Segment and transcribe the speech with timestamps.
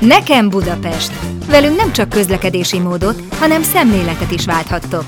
[0.00, 1.12] Nekem Budapest!
[1.46, 5.04] Velünk nem csak közlekedési módot, hanem szemléletet is válthattok.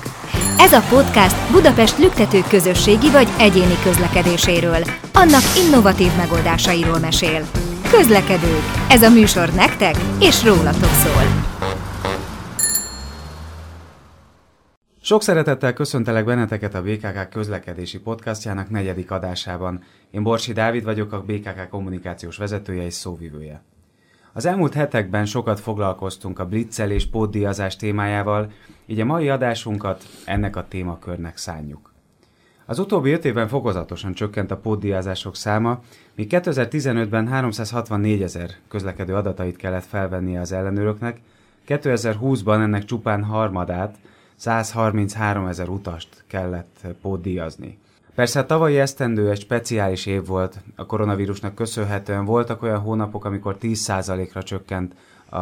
[0.57, 4.83] Ez a podcast Budapest lüktető közösségi vagy egyéni közlekedéséről,
[5.13, 7.47] annak innovatív megoldásairól mesél.
[7.91, 8.63] Közlekedők.
[8.89, 11.23] Ez a műsor nektek és rólatok szól.
[15.01, 19.83] Sok szeretettel köszöntelek benneteket a BKK közlekedési podcastjának negyedik adásában.
[20.11, 23.63] Én Borsi Dávid vagyok, a BKK kommunikációs vezetője és szóvivője.
[24.33, 28.51] Az elmúlt hetekben sokat foglalkoztunk a blitzel és pótdiazás témájával,
[28.85, 31.93] így a mai adásunkat ennek a témakörnek szánjuk.
[32.65, 35.81] Az utóbbi öt évben fokozatosan csökkent a pótdiázások száma,
[36.15, 41.21] míg 2015-ben 364 ezer közlekedő adatait kellett felvennie az ellenőröknek,
[41.67, 43.95] 2020-ban ennek csupán harmadát,
[44.35, 47.77] 133 ezer utast kellett pótdíjazni.
[48.19, 53.57] Persze a tavalyi esztendő egy speciális év volt, a koronavírusnak köszönhetően voltak olyan hónapok, amikor
[53.61, 54.93] 10%-ra csökkent
[55.29, 55.37] a,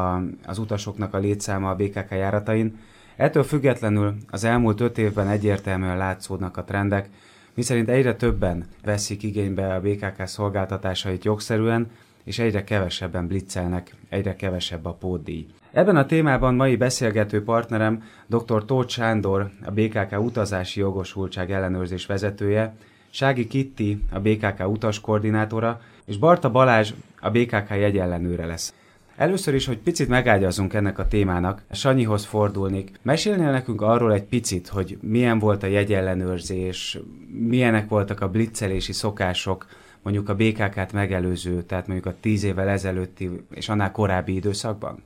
[0.46, 2.80] az utasoknak a létszáma a BKK járatain.
[3.16, 7.10] Ettől függetlenül az elmúlt öt évben egyértelműen látszódnak a trendek,
[7.54, 11.92] miszerint egyre többen veszik igénybe a BKK szolgáltatásait jogszerűen,
[12.24, 15.48] és egyre kevesebben blitzelnek, egyre kevesebb a pótdíj.
[15.78, 18.66] Ebben a témában mai beszélgető partnerem dr.
[18.66, 22.76] Tóth Sándor, a BKK utazási jogosultság ellenőrzés vezetője,
[23.10, 28.74] Sági Kitti, a BKK utaskoordinátora, és Barta Balázs, a BKK jegyellenőre lesz.
[29.16, 32.92] Először is, hogy picit megágyazunk ennek a témának, Sanyihoz fordulnék.
[33.02, 37.00] Mesélnél nekünk arról egy picit, hogy milyen volt a jegyellenőrzés,
[37.48, 39.66] milyenek voltak a blitzelési szokások,
[40.02, 45.04] mondjuk a BKK-t megelőző, tehát mondjuk a tíz évvel ezelőtti és annál korábbi időszakban?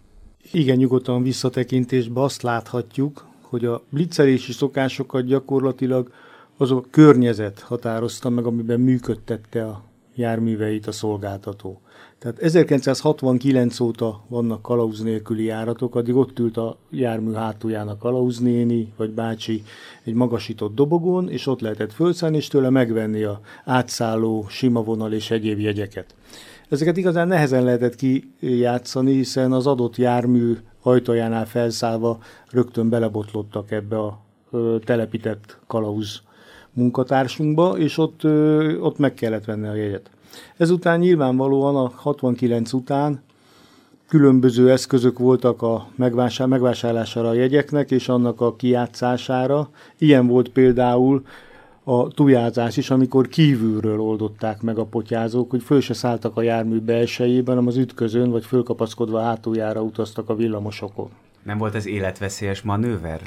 [0.51, 6.11] Igen, nyugodtan visszatekintésben azt láthatjuk, hogy a blitzelési szokásokat gyakorlatilag
[6.57, 9.83] az a környezet határozta meg, amiben működtette a
[10.15, 11.81] járműveit a szolgáltató.
[12.19, 19.09] Tehát 1969 óta vannak kalauz nélküli járatok, addig ott ült a jármű hátuljának kalauznéni, vagy
[19.09, 19.63] bácsi
[20.03, 25.31] egy magasított dobogón, és ott lehetett fölszállni, és tőle megvenni a átszálló, sima vonal és
[25.31, 26.15] egyéb jegyeket.
[26.71, 32.19] Ezeket igazán nehezen lehetett kijátszani, hiszen az adott jármű ajtajánál felszállva
[32.51, 34.19] rögtön belebotlottak ebbe a
[34.83, 36.21] telepített kalauz
[36.73, 38.23] munkatársunkba, és ott,
[38.81, 40.09] ott meg kellett venni a jegyet.
[40.57, 43.21] Ezután nyilvánvalóan a 69 után
[44.07, 49.69] különböző eszközök voltak a megvásár, megvásárlására a jegyeknek és annak a kijátszására.
[49.97, 51.23] Ilyen volt például
[51.83, 56.79] a tujázás is, amikor kívülről oldották meg a potyázók, hogy föl se szálltak a jármű
[56.79, 61.09] belsejében, hanem az ütközön vagy fölkapaszkodva hátuljára utaztak a villamosokon.
[61.43, 63.21] Nem volt ez életveszélyes manőver?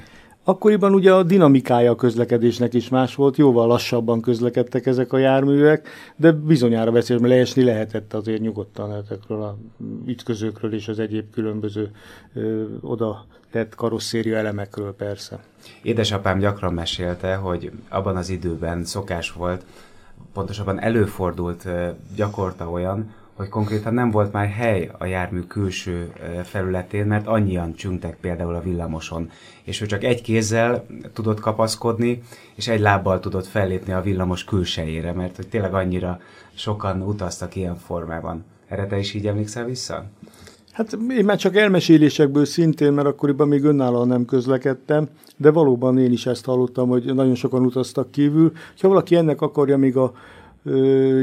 [0.47, 5.89] Akkoriban ugye a dinamikája a közlekedésnek is más volt, jóval lassabban közlekedtek ezek a járművek,
[6.17, 9.57] de bizonyára veszélyes, mert leesni lehetett azért nyugodtan ezekről a
[10.07, 11.91] ütközőkről és az egyéb különböző
[12.35, 15.39] ö, oda tett karosszéria elemekről persze.
[15.83, 19.65] Édesapám gyakran mesélte, hogy abban az időben szokás volt,
[20.33, 21.69] pontosabban előfordult
[22.17, 26.13] gyakorta olyan, hogy konkrétan nem volt már hely a jármű külső
[26.45, 29.31] felületén, mert annyian csüngtek például a villamoson,
[29.63, 32.23] és ő csak egy kézzel tudott kapaszkodni,
[32.55, 36.21] és egy lábbal tudott fellépni a villamos külsejére, mert hogy tényleg annyira
[36.55, 38.45] sokan utaztak ilyen formában.
[38.69, 40.05] Erre te is így emlékszel vissza?
[40.73, 46.13] Hát én már csak elmesélésekből szintén, mert akkoriban még önállóan nem közlekedtem, de valóban én
[46.13, 48.53] is ezt hallottam, hogy nagyon sokan utaztak kívül.
[48.81, 50.13] Ha valaki ennek akarja még a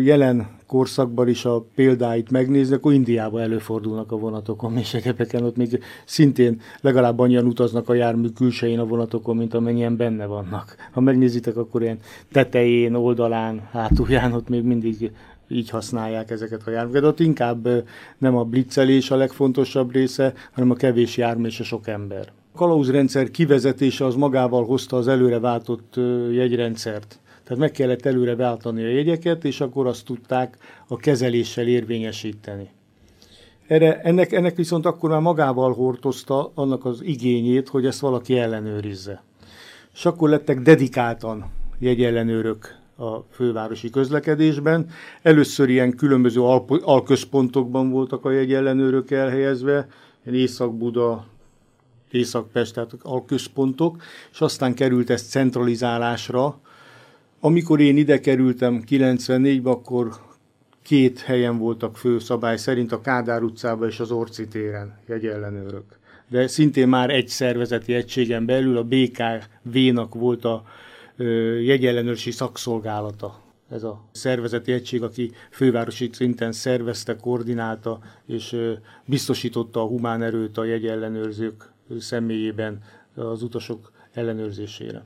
[0.03, 5.83] jelen korszakban is a példáit megnézni, akkor Indiában előfordulnak a vonatokon, és egyébként ott még
[6.05, 10.75] szintén legalább annyian utaznak a jármű külsején a vonatokon, mint amennyien benne vannak.
[10.91, 11.99] Ha megnézitek, akkor ilyen
[12.31, 15.11] tetején, oldalán, hátulján ott még mindig
[15.47, 17.09] így használják ezeket a járműveket.
[17.09, 17.67] Ott inkább
[18.17, 22.31] nem a blitzelés a legfontosabb része, hanem a kevés jármű és a sok ember.
[22.53, 25.95] A kalauzrendszer kivezetése az magával hozta az előre váltott
[26.31, 27.19] jegyrendszert.
[27.51, 30.57] Tehát meg kellett előre váltani a jegyeket, és akkor azt tudták
[30.87, 32.69] a kezeléssel érvényesíteni.
[33.67, 39.23] Erre, ennek, ennek viszont akkor már magával hordozta annak az igényét, hogy ezt valaki ellenőrizze.
[39.93, 44.89] És akkor lettek dedikáltan jegyellenőrök a fővárosi közlekedésben.
[45.21, 49.87] Először ilyen különböző al- alközpontokban voltak a jegyellenőrök elhelyezve,
[50.25, 51.25] Észak-Buda,
[52.11, 54.01] Észak-Pest, tehát alközpontok,
[54.31, 56.59] és aztán került ez centralizálásra,
[57.43, 60.09] amikor én ide kerültem 94-ben, akkor
[60.81, 65.99] két helyen voltak főszabály szerint, a Kádár utcában és az Orci téren jegyellenőrök.
[66.27, 70.63] De szintén már egy szervezeti egységen belül a BKV-nak volt a
[71.61, 73.39] jegyellenőrsi szakszolgálata.
[73.69, 78.55] ez a szervezeti egység, aki fővárosi szinten szervezte, koordinálta és
[79.05, 82.83] biztosította a humán erőt a jegyellenőrzők személyében
[83.15, 85.03] az utasok ellenőrzésére.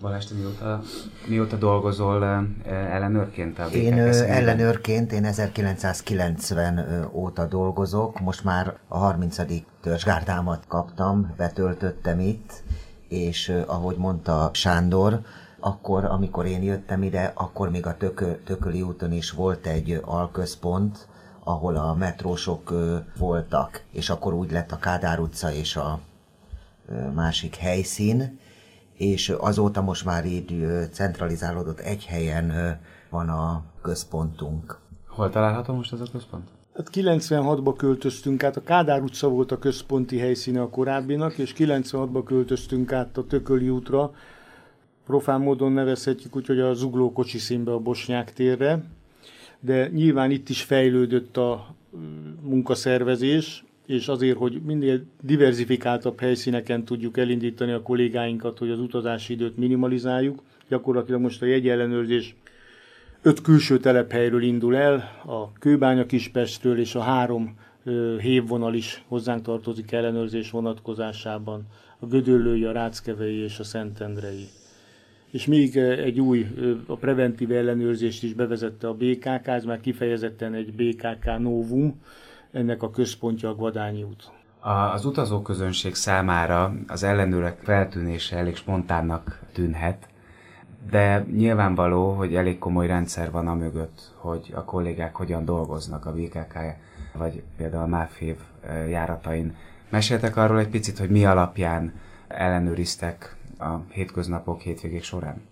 [0.00, 0.82] Balázs, mióta,
[1.26, 2.24] mióta dolgozol
[2.64, 3.58] ellenőrként?
[3.58, 9.36] A én ellenőrként, én 1990 óta dolgozok, most már a 30.
[9.80, 12.62] törzsgárdámat kaptam, betöltöttem itt,
[13.08, 15.20] és ahogy mondta Sándor,
[15.60, 21.08] akkor, amikor én jöttem ide, akkor még a Tökö, Tököli úton is volt egy alközpont,
[21.44, 22.74] ahol a metrósok
[23.18, 26.00] voltak, és akkor úgy lett a Kádár utca és a
[27.14, 28.38] másik helyszín,
[28.96, 32.78] és azóta most már így centralizálódott egy helyen
[33.10, 34.78] van a központunk.
[35.08, 36.48] Hol található most ez a központ?
[36.74, 42.22] Hát 96-ba költöztünk át, a Kádár utca volt a központi helyszíne a korábbinak, és 96-ba
[42.24, 44.12] költöztünk át a Tököli útra,
[45.06, 48.84] profán módon nevezhetjük úgy, hogy a zugló kocsi színbe a Bosnyák térre,
[49.60, 51.74] de nyilván itt is fejlődött a
[52.42, 59.56] munkaszervezés, és azért, hogy minél diversifikáltabb helyszíneken tudjuk elindítani a kollégáinkat, hogy az utazási időt
[59.56, 60.42] minimalizáljuk.
[60.68, 62.34] Gyakorlatilag most a jegyellenőrzés
[63.22, 64.94] öt külső telephelyről indul el,
[65.26, 67.56] a Kőbánya Kispestről és a három
[68.20, 71.66] hévvonal is hozzánk tartozik ellenőrzés vonatkozásában,
[71.98, 74.48] a Gödöllői, a Ráckevei és a Szentendrei.
[75.30, 76.46] És még egy új,
[76.86, 82.00] a preventív ellenőrzést is bevezette a BKK, ez már kifejezetten egy BKK novum,
[82.56, 84.30] ennek a központja a Gvadányi út.
[84.92, 90.08] Az utazóközönség számára az ellenőrek feltűnése elég spontánnak tűnhet,
[90.90, 96.12] de nyilvánvaló, hogy elég komoly rendszer van a mögött, hogy a kollégák hogyan dolgoznak a
[96.12, 96.54] BKK
[97.12, 98.36] vagy például a MÁFÉV
[98.88, 99.56] járatain.
[99.90, 101.92] Meséltek arról egy picit, hogy mi alapján
[102.28, 105.42] ellenőriztek a hétköznapok, hétvégék során?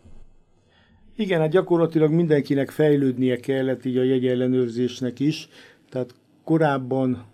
[1.16, 5.48] Igen, hát gyakorlatilag mindenkinek fejlődnie kellett így a jegyellenőrzésnek is,
[5.90, 7.24] tehát korábban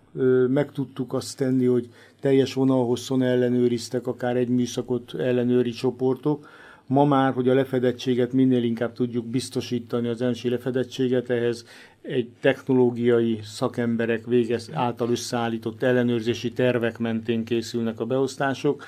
[0.47, 6.49] meg tudtuk azt tenni, hogy teljes vonalhosszon ellenőriztek akár egy műszakot ellenőri csoportok.
[6.87, 11.65] Ma már, hogy a lefedettséget minél inkább tudjuk biztosítani, az ensi lefedettséget, ehhez
[12.01, 18.83] egy technológiai szakemberek végez által összeállított ellenőrzési tervek mentén készülnek a beosztások.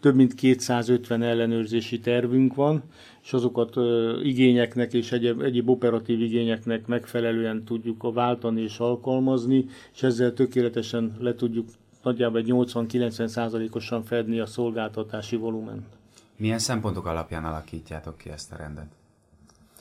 [0.00, 2.82] Több mint 250 ellenőrzési tervünk van,
[3.26, 3.76] és azokat
[4.22, 11.34] igényeknek és egyéb, egyéb operatív igényeknek megfelelően tudjuk váltani és alkalmazni, és ezzel tökéletesen le
[11.34, 11.68] tudjuk
[12.02, 15.86] nagyjából 80-90 százalékosan fedni a szolgáltatási volument.
[16.36, 18.92] Milyen szempontok alapján alakítjátok ki ezt a rendet?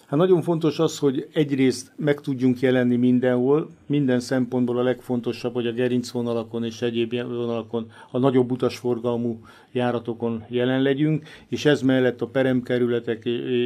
[0.06, 5.68] Hát nagyon fontos az, hogy egyrészt meg tudjunk jelenni mindenhol, minden szempontból a legfontosabb, hogy
[5.68, 9.40] a gerincvonalakon és egyéb vonalakon, a nagyobb utasforgalmú
[9.72, 13.25] járatokon jelen legyünk, és ez mellett a peremkerületek,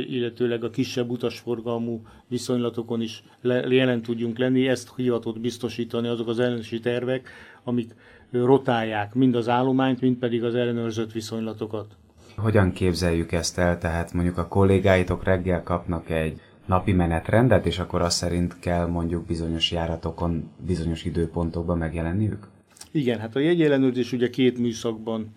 [0.10, 3.24] illetőleg a kisebb utasforgalmú viszonylatokon is
[3.70, 7.30] jelen tudjunk lenni, ezt hivatott biztosítani azok az ellenőrzési tervek,
[7.64, 7.96] amik
[8.32, 11.96] rotálják mind az állományt, mind pedig az ellenőrzött viszonylatokat.
[12.42, 13.78] Hogyan képzeljük ezt el?
[13.78, 19.26] Tehát mondjuk a kollégáitok reggel kapnak egy napi menetrendet, és akkor azt szerint kell mondjuk
[19.26, 22.48] bizonyos járatokon, bizonyos időpontokban megjelenniük?
[22.92, 25.28] Igen, hát a jegyellenőrzés ugye két műszakban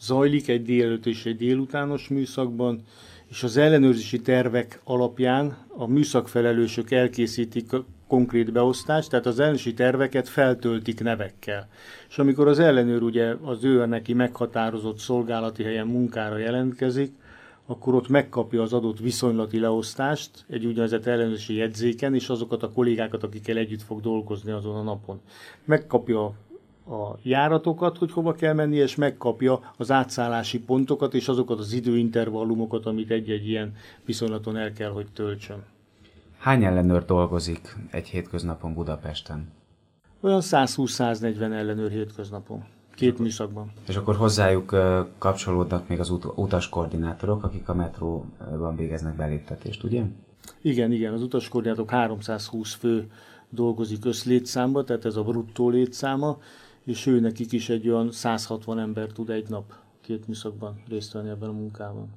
[0.00, 2.82] zajlik, egy délelőtt és egy délutános műszakban,
[3.30, 7.72] és az ellenőrzési tervek alapján a műszakfelelősök elkészítik
[8.06, 11.68] konkrét beosztást, tehát az ellenőrzési terveket feltöltik nevekkel.
[12.08, 17.14] És amikor az ellenőr ugye az ő neki meghatározott szolgálati helyen munkára jelentkezik,
[17.66, 23.22] akkor ott megkapja az adott viszonylati leosztást egy úgynevezett ellenőrzési jegyzéken, és azokat a kollégákat,
[23.22, 25.20] akikkel együtt fog dolgozni azon a napon.
[25.64, 26.24] Megkapja
[26.86, 32.86] a járatokat, hogy hova kell menni, és megkapja az átszállási pontokat és azokat az időintervallumokat,
[32.86, 35.73] amit egy-egy ilyen viszonylaton el kell, hogy töltsön.
[36.44, 39.52] Hány ellenőr dolgozik egy hétköznapon Budapesten?
[40.20, 42.64] Olyan 120-140 ellenőr hétköznapon.
[42.94, 43.72] Két műszakban.
[43.88, 44.76] És akkor hozzájuk
[45.18, 50.02] kapcsolódnak még az ut- utaskoordinátorok, akik a metróban végeznek beléptetést, ugye?
[50.60, 53.10] Igen, igen, az utaskoordinátorok 320 fő
[53.48, 56.38] dolgozik összlétszámba, tehát ez a bruttó létszáma,
[56.82, 61.28] és ő nekik is egy olyan 160 ember tud egy nap két műszakban részt venni
[61.28, 62.08] ebben a munkában.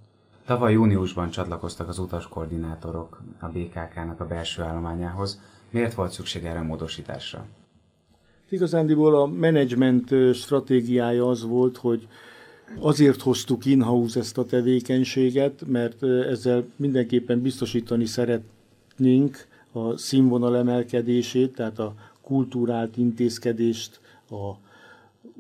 [0.48, 5.42] Tavaly júniusban csatlakoztak az utaskoordinátorok a BKK-nak a belső állományához.
[5.70, 7.46] Miért volt szükség erre a módosításra?
[8.50, 12.08] Igazándiból a menedzsment stratégiája az volt, hogy
[12.80, 21.80] azért hoztuk in-house ezt a tevékenységet, mert ezzel mindenképpen biztosítani szeretnénk a színvonal emelkedését, tehát
[21.80, 24.00] a kultúrált intézkedést,
[24.30, 24.67] a,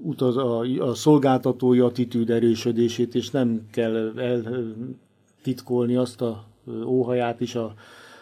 [0.01, 6.45] utaz, a, a szolgáltatói attitűd erősödését, és nem kell eltitkolni azt a
[6.85, 7.73] óhaját is a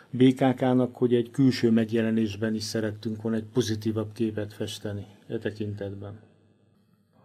[0.10, 6.20] BKK-nak, hogy egy külső megjelenésben is szerettünk volna egy pozitívabb képet festeni e tekintetben.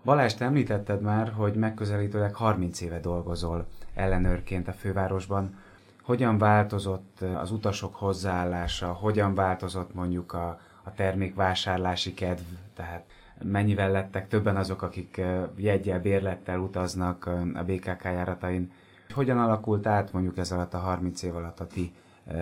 [0.05, 5.59] Balázs, te említetted már, hogy megközelítőleg 30 éve dolgozol ellenőrként a fővárosban.
[6.03, 12.43] Hogyan változott az utasok hozzáállása, hogyan változott mondjuk a, a termékvásárlási kedv,
[12.75, 13.05] tehát
[13.45, 15.21] mennyivel lettek többen azok, akik
[15.57, 18.73] jegyel, bérlettel utaznak a BKK járatain.
[19.15, 21.93] Hogyan alakult át mondjuk ez alatt a 30 év alatt a ti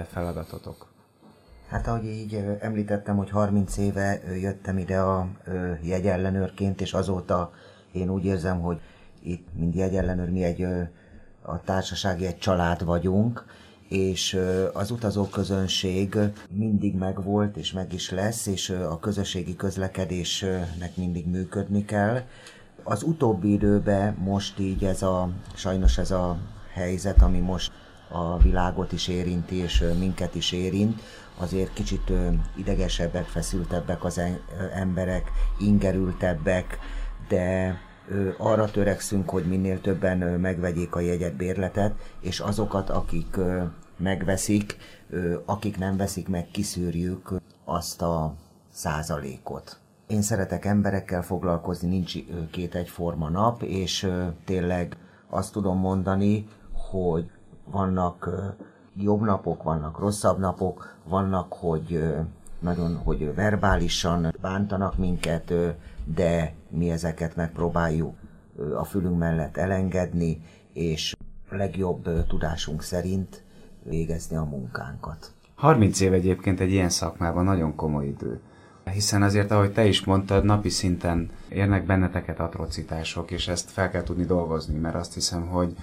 [0.07, 0.87] feladatotok?
[1.69, 5.29] Hát ahogy így említettem, hogy 30 éve jöttem ide a
[5.83, 7.53] jegyellenőrként, és azóta
[7.93, 8.81] én úgy érzem, hogy
[9.23, 10.67] itt, mint jegyellenőr, mi egy
[11.43, 13.45] a társasági egy család vagyunk,
[13.89, 14.41] és
[14.73, 16.19] az utazóközönség
[16.51, 22.23] mindig megvolt, és meg is lesz, és a közösségi közlekedésnek mindig működni kell.
[22.83, 26.39] Az utóbbi időben most így ez a, sajnos ez a
[26.73, 27.73] helyzet, ami most
[28.11, 31.01] a világot is érinti, és minket is érint,
[31.37, 32.13] azért kicsit
[32.57, 34.21] idegesebbek, feszültebbek az
[34.75, 36.79] emberek, ingerültebbek,
[37.29, 37.77] de
[38.39, 43.37] arra törekszünk, hogy minél többen megvegyék a jegyet, bérletet, és azokat, akik
[43.97, 44.77] megveszik,
[45.45, 47.33] akik nem veszik meg, kiszűrjük
[47.65, 48.35] azt a
[48.71, 49.79] százalékot.
[50.07, 52.15] Én szeretek emberekkel foglalkozni, nincs
[52.51, 54.11] két egyforma nap, és
[54.45, 54.97] tényleg
[55.29, 56.49] azt tudom mondani,
[56.91, 57.31] hogy
[57.65, 58.31] vannak
[58.97, 62.15] jobb napok, vannak rosszabb napok, vannak, hogy
[62.59, 65.53] nagyon, hogy verbálisan bántanak minket,
[66.05, 68.15] de mi ezeket megpróbáljuk
[68.75, 70.41] a fülünk mellett elengedni,
[70.73, 71.17] és
[71.51, 73.43] legjobb tudásunk szerint
[73.83, 75.33] végezni a munkánkat.
[75.55, 78.41] 30 év egyébként egy ilyen szakmában nagyon komoly idő.
[78.93, 84.03] Hiszen azért, ahogy te is mondtad, napi szinten érnek benneteket atrocitások, és ezt fel kell
[84.03, 85.77] tudni dolgozni, mert azt hiszem, hogy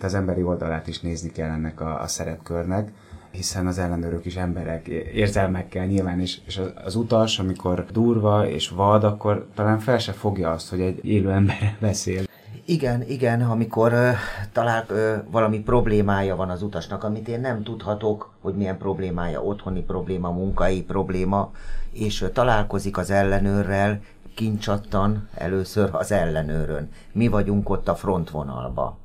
[0.00, 2.92] az emberi oldalát is nézni kell ennek a, a szerepkörnek,
[3.36, 9.04] hiszen az ellenőrök is emberek, érzelmekkel nyilván, és, és az utas, amikor durva és vad,
[9.04, 12.24] akkor talán fel se fogja azt, hogy egy élő ember beszél.
[12.64, 14.10] Igen, igen, amikor uh,
[14.52, 19.80] talál uh, valami problémája van az utasnak, amit én nem tudhatok, hogy milyen problémája, otthoni
[19.80, 21.52] probléma, munkai probléma,
[21.92, 24.00] és uh, találkozik az ellenőrrel,
[24.34, 26.90] kincsattan először az ellenőrön.
[27.12, 28.98] Mi vagyunk ott a frontvonalba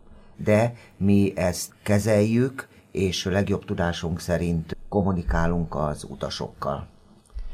[0.44, 6.88] de mi ezt kezeljük, és legjobb tudásunk szerint kommunikálunk az utasokkal.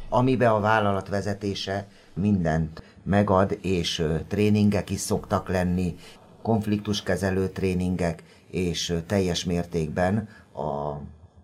[0.10, 5.96] Amiben a vállalat vezetése mindent megad, és tréningek is szoktak lenni,
[6.42, 10.94] konfliktuskezelő tréningek, és teljes mértékben a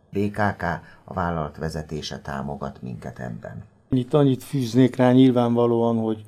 [0.09, 0.63] BKK,
[1.03, 3.63] a vállalat vezetése támogat minket ebben.
[3.89, 6.23] Itt annyit fűznék rá nyilvánvalóan, hogy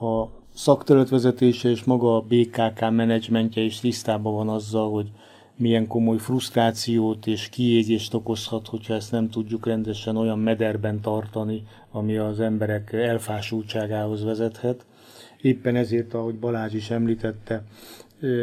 [0.00, 5.10] a szakterületvezetése és maga a BKK menedzsmentje is tisztában van azzal, hogy
[5.60, 12.16] milyen komoly frusztrációt és kiégést okozhat, hogyha ezt nem tudjuk rendesen olyan mederben tartani, ami
[12.16, 14.84] az emberek elfásultságához vezethet.
[15.40, 17.62] Éppen ezért, ahogy Balázs is említette,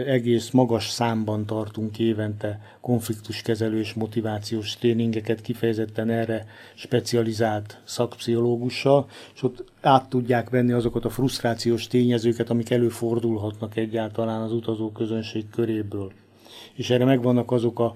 [0.06, 6.46] egész magas számban tartunk évente konfliktuskezelő és motivációs tréningeket kifejezetten erre
[6.76, 14.52] specializált szakpszichológussal, és ott át tudják venni azokat a frusztrációs tényezőket, amik előfordulhatnak egyáltalán az
[14.52, 16.12] utazóközönség köréből.
[16.78, 17.96] És erre megvannak azok a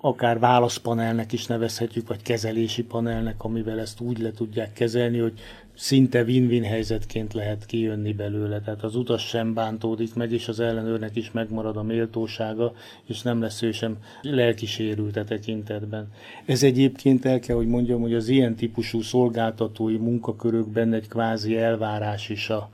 [0.00, 5.32] akár válaszpanelnek is nevezhetjük, vagy kezelési panelnek, amivel ezt úgy le tudják kezelni, hogy
[5.74, 8.60] szinte win-win helyzetként lehet kijönni belőle.
[8.60, 12.72] Tehát az utas sem bántódik meg, és az ellenőrnek is megmarad a méltósága,
[13.06, 16.12] és nem lesz ő sem lelkisérült a tekintetben.
[16.46, 22.28] Ez egyébként el kell, hogy mondjam, hogy az ilyen típusú szolgáltatói munkakörökben egy kvázi elvárás
[22.28, 22.70] is a,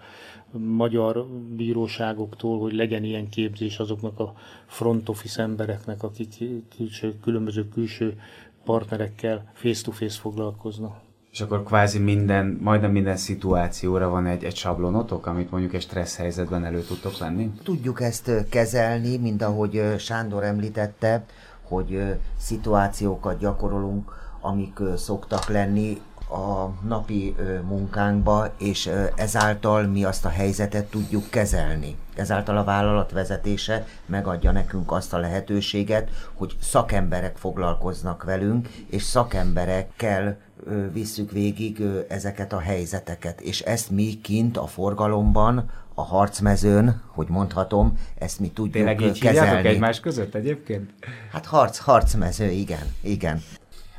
[0.59, 4.35] magyar bíróságoktól, hogy legyen ilyen képzés azoknak a
[4.67, 6.35] front office embereknek, akik
[6.77, 8.21] külső, különböző külső
[8.65, 11.03] partnerekkel face-to-face foglalkoznak.
[11.31, 16.17] És akkor kvázi minden, majdnem minden szituációra van egy, egy sablonotok, amit mondjuk egy stressz
[16.17, 17.51] helyzetben elő tudtok venni?
[17.63, 21.25] Tudjuk ezt kezelni, mint ahogy Sándor említette,
[21.63, 22.03] hogy
[22.39, 27.35] szituációkat gyakorolunk, amik szoktak lenni, a napi
[27.69, 31.97] munkánkba, és ezáltal mi azt a helyzetet tudjuk kezelni.
[32.15, 40.37] Ezáltal a vállalat vezetése megadja nekünk azt a lehetőséget, hogy szakemberek foglalkoznak velünk, és szakemberekkel
[40.93, 43.41] visszük végig ezeket a helyzeteket.
[43.41, 49.21] És ezt mi kint a forgalomban, a harcmezőn, hogy mondhatom, ezt mi tudjuk Tényleg így
[49.21, 49.69] kezelni.
[49.69, 50.91] egymás között egyébként?
[51.33, 53.43] Hát harc, harcmező, igen, igen.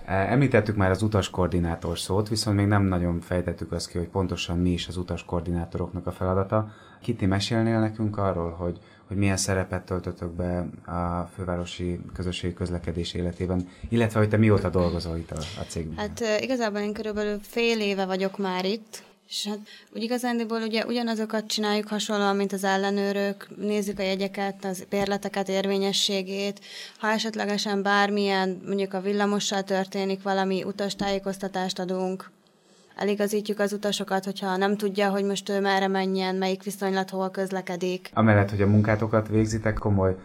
[0.06, 4.70] Említettük már az utaskoordinátor szót, viszont még nem nagyon fejtettük azt ki, hogy pontosan mi
[4.70, 6.72] is az utaskoordinátoroknak a feladata.
[7.02, 13.68] Kiti, mesélnél nekünk arról, hogy, hogy milyen szerepet töltöttök be a fővárosi közösségi közlekedés életében,
[13.90, 15.98] illetve hogy te mióta dolgozol itt a, a cégben?
[15.98, 19.60] Hát igazából én körülbelül fél éve vagyok már itt, és hát
[19.96, 26.60] úgy igazándiból ugye ugyanazokat csináljuk hasonlóan, mint az ellenőrök, nézzük a jegyeket, az bérleteket, érvényességét,
[27.00, 32.32] ha esetlegesen bármilyen, mondjuk a villamossal történik valami, utastájékoztatást adunk,
[32.96, 38.10] eligazítjuk az utasokat, hogyha nem tudja, hogy most ő merre menjen, melyik viszonylat hol közlekedik.
[38.14, 40.16] Amellett, hogy a munkátokat végzitek, komoly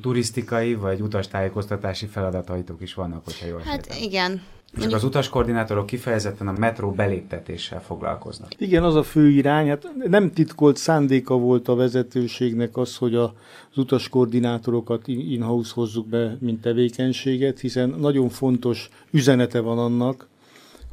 [0.00, 4.02] turisztikai vagy utastájékoztatási feladataitok is vannak, hogyha jól Hát értem.
[4.02, 4.42] igen,
[4.78, 8.60] csak az utaskoordinátorok kifejezetten a metró beléptetéssel foglalkoznak.
[8.60, 9.68] Igen, az a fő irány.
[9.68, 13.30] Hát nem titkolt szándéka volt a vezetőségnek az, hogy az
[13.76, 20.28] utaskoordinátorokat in-house hozzuk be, mint tevékenységet, hiszen nagyon fontos üzenete van annak,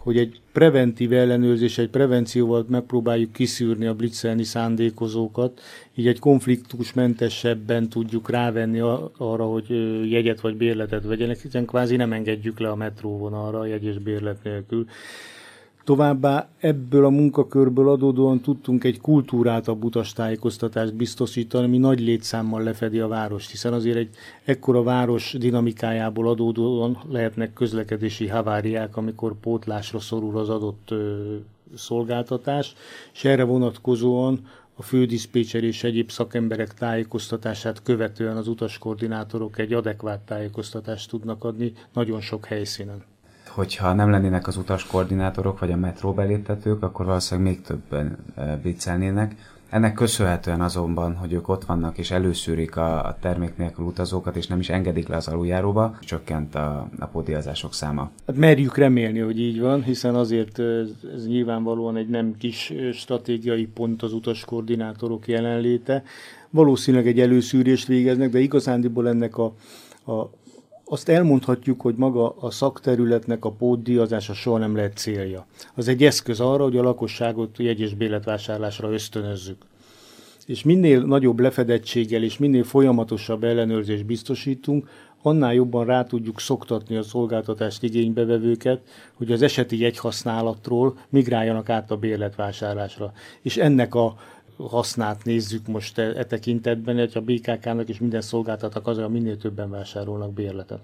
[0.07, 5.61] hogy egy preventív ellenőrzés, egy prevencióval megpróbáljuk kiszűrni a blitzelni szándékozókat,
[5.95, 8.79] így egy konfliktusmentesebben tudjuk rávenni
[9.17, 9.65] arra, hogy
[10.11, 14.85] jegyet vagy bérletet vegyenek, hiszen kvázi nem engedjük le a metróvonalra jegy és bérlet nélkül.
[15.87, 23.07] Továbbá ebből a munkakörből adódóan tudtunk egy kultúráltabb utastájékoztatást biztosítani, ami nagy létszámmal lefedi a
[23.07, 24.09] várost, hiszen azért egy
[24.43, 31.35] ekkora város dinamikájából adódóan lehetnek közlekedési haváriák, amikor pótlásra szorul az adott ö,
[31.75, 32.75] szolgáltatás,
[33.13, 34.39] és erre vonatkozóan
[34.75, 42.21] a fődiszpécser és egyéb szakemberek tájékoztatását követően az utaskoordinátorok egy adekvát tájékoztatást tudnak adni nagyon
[42.21, 43.03] sok helyszínen
[43.57, 48.17] hogyha nem lennének az utaskoordinátorok vagy a metró beléptetők, akkor valószínűleg még többen
[48.61, 49.35] viccelnének.
[49.69, 54.47] Ennek köszönhetően azonban, hogy ők ott vannak és előszűrik a, a termék nélkül utazókat, és
[54.47, 58.09] nem is engedik le az aluljáróba, csökkent a, a pódiazások száma.
[58.27, 63.65] Hát merjük remélni, hogy így van, hiszen azért ez, ez nyilvánvalóan egy nem kis stratégiai
[63.65, 66.03] pont az utaskoordinátorok jelenléte.
[66.49, 69.53] Valószínűleg egy előszűrést végeznek, de igazándiból ennek a,
[70.11, 70.29] a
[70.89, 75.45] azt elmondhatjuk, hogy maga a szakterületnek a pótdíjazása soha nem lehet célja.
[75.75, 79.65] Az egy eszköz arra, hogy a lakosságot jegy- és béletvásárlásra ösztönözzük.
[80.45, 84.89] És minél nagyobb lefedettséggel és minél folyamatosabb ellenőrzést biztosítunk,
[85.21, 88.81] annál jobban rá tudjuk szoktatni a szolgáltatást igénybevevőket,
[89.13, 93.11] hogy az eseti jegyhasználatról migráljanak át a bérletvásárlásra.
[93.41, 94.15] És ennek a
[94.57, 99.37] hasznát nézzük most e, e tekintetben, hogy a BKK-nak és minden szolgáltatak az, hogy minél
[99.37, 100.79] többen vásárolnak bérletet.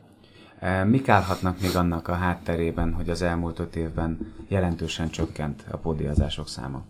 [0.60, 5.78] E, mik állhatnak még annak a hátterében, hogy az elmúlt öt évben jelentősen csökkent a
[5.78, 6.84] pódiazások száma?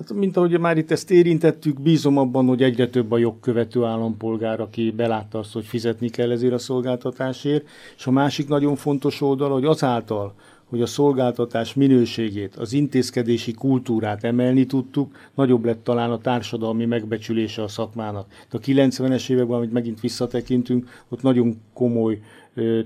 [0.00, 4.60] Hát, mint ahogy már itt ezt érintettük, bízom abban, hogy egyre több a jogkövető állampolgár,
[4.60, 9.50] aki belátta azt, hogy fizetni kell ezért a szolgáltatásért, és a másik nagyon fontos oldal,
[9.50, 10.34] hogy azáltal,
[10.70, 17.62] hogy a szolgáltatás minőségét, az intézkedési kultúrát emelni tudtuk, nagyobb lett talán a társadalmi megbecsülése
[17.62, 18.26] a szakmának.
[18.50, 22.20] De a 90-es években, amit megint visszatekintünk, ott nagyon komoly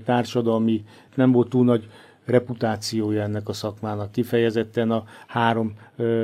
[0.05, 0.83] társadalmi,
[1.15, 1.89] nem volt túl nagy
[2.25, 4.11] reputációja ennek a szakmának.
[4.11, 5.73] Kifejezetten a három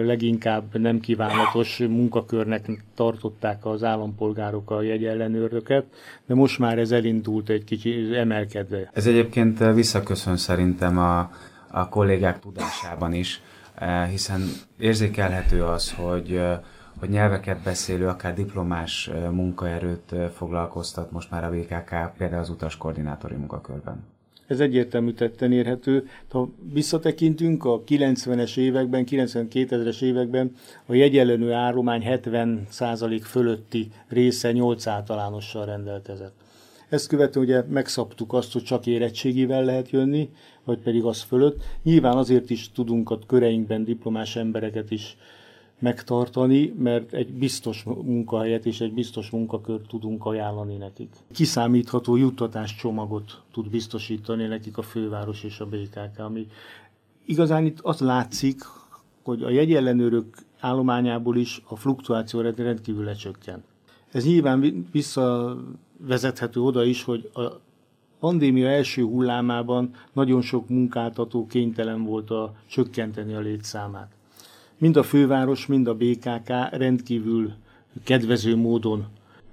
[0.04, 5.86] leginkább nem kívánatos munkakörnek tartották az állampolgárok a jegyellenőröket,
[6.26, 8.89] de most már ez elindult egy kicsi emelkedve.
[8.93, 11.32] Ez egyébként visszaköszön szerintem a
[11.71, 13.41] a kollégák tudásában is,
[13.75, 14.41] eh, hiszen
[14.79, 16.60] érzékelhető az, hogy, eh,
[16.99, 23.36] hogy nyelveket beszélő, akár diplomás eh, munkaerőt foglalkoztat most már a VKK, például az utaskoordinátori
[23.36, 24.03] munkakörben.
[24.47, 26.07] Ez egyértelmű tetten érhető.
[26.29, 30.55] Ha visszatekintünk a 90-es években, 92-es években
[30.86, 36.34] a jegyellenő állomány 70% fölötti része 8 általánossal rendelkezett.
[36.91, 40.29] Ezt követően ugye megszabtuk azt, hogy csak érettségivel lehet jönni,
[40.63, 41.63] vagy pedig az fölött.
[41.84, 45.17] Nyilván azért is tudunk a köreinkben diplomás embereket is
[45.80, 51.10] megtartani, mert egy biztos munkahelyet és egy biztos munkakört tudunk ajánlani nekik.
[51.34, 56.47] Kiszámítható juttatás csomagot tud biztosítani nekik a főváros és a BKK, ami
[57.26, 58.62] igazán itt az látszik,
[59.24, 60.26] hogy a jegyellenőrök
[60.60, 63.63] állományából is a fluktuáció rendkívül lecsökkent.
[64.12, 67.41] Ez nyilván visszavezethető oda is, hogy a
[68.21, 74.12] pandémia első hullámában nagyon sok munkáltató kénytelen volt a csökkenteni a létszámát.
[74.77, 77.51] Mind a főváros, mind a BKK rendkívül
[78.03, 79.05] kedvező módon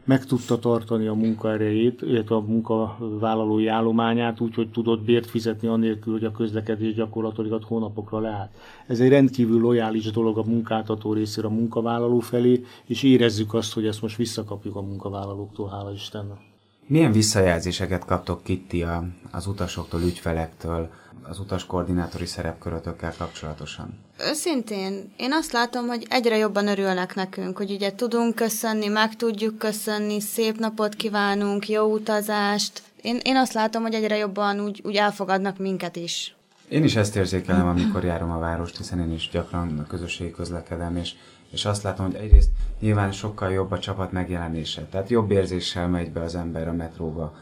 [0.04, 6.24] meg tudta tartani a munkaerejét, illetve a munkavállalói állományát, úgyhogy tudott bért fizetni anélkül, hogy
[6.24, 8.50] a közlekedés gyakorlatilag hónapokra leállt.
[8.86, 13.86] Ez egy rendkívül lojális dolog a munkáltató részéről a munkavállaló felé, és érezzük azt, hogy
[13.86, 16.47] ezt most visszakapjuk a munkavállalóktól, hála Istennek.
[16.90, 20.90] Milyen visszajelzéseket kaptok Kitti a, az utasoktól, ügyfelektől,
[21.22, 23.98] az utas koordinátori szerepkörötökkel kapcsolatosan?
[24.20, 29.58] Őszintén, én azt látom, hogy egyre jobban örülnek nekünk, hogy ugye tudunk köszönni, meg tudjuk
[29.58, 32.82] köszönni, szép napot kívánunk, jó utazást.
[33.02, 36.36] Én, én azt látom, hogy egyre jobban úgy, úgy elfogadnak minket is.
[36.68, 40.96] Én is ezt érzékelem, amikor járom a várost, hiszen én is gyakran a közösségi közlekedem,
[40.96, 41.14] és,
[41.50, 44.82] és azt látom, hogy egyrészt nyilván sokkal jobb a csapat megjelenése.
[44.82, 47.34] Tehát jobb érzéssel megy be az ember a metróba.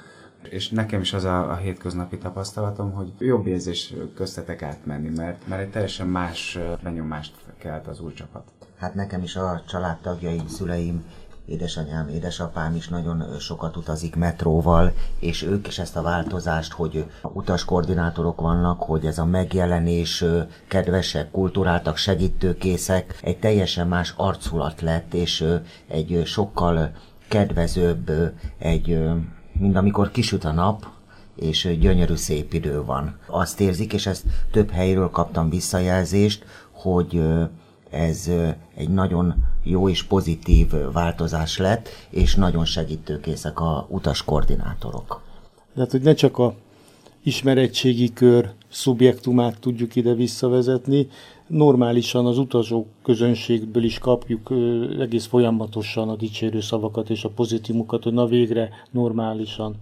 [0.42, 5.62] És nekem is az a, a hétköznapi tapasztalatom, hogy jobb érzés köztetek átmenni, mert, mert
[5.62, 8.42] egy teljesen más benyomást kelt az új csapat.
[8.78, 11.04] Hát nekem is a családtagjaim, szüleim
[11.46, 18.40] édesanyám, édesapám is nagyon sokat utazik metróval, és ők is ezt a változást, hogy utaskoordinátorok
[18.40, 20.24] vannak, hogy ez a megjelenés
[20.68, 25.44] kedvesek, kulturáltak, segítőkészek, egy teljesen más arculat lett, és
[25.88, 26.90] egy sokkal
[27.28, 28.10] kedvezőbb,
[28.58, 28.98] egy,
[29.52, 30.86] mint amikor kisüt a nap,
[31.34, 33.18] és gyönyörű szép idő van.
[33.26, 37.22] Azt érzik, és ezt több helyről kaptam visszajelzést, hogy
[37.90, 38.30] ez
[38.74, 39.34] egy nagyon
[39.68, 45.22] jó és pozitív változás lett, és nagyon segítőkészek a utas koordinátorok.
[45.74, 46.54] Tehát, hogy ne csak a
[47.22, 51.08] ismeretségi kör szubjektumát tudjuk ide visszavezetni,
[51.46, 54.52] normálisan az utazó közönségből is kapjuk
[55.00, 59.74] egész folyamatosan a dicsérő szavakat és a pozitívumokat, hogy na végre normálisan,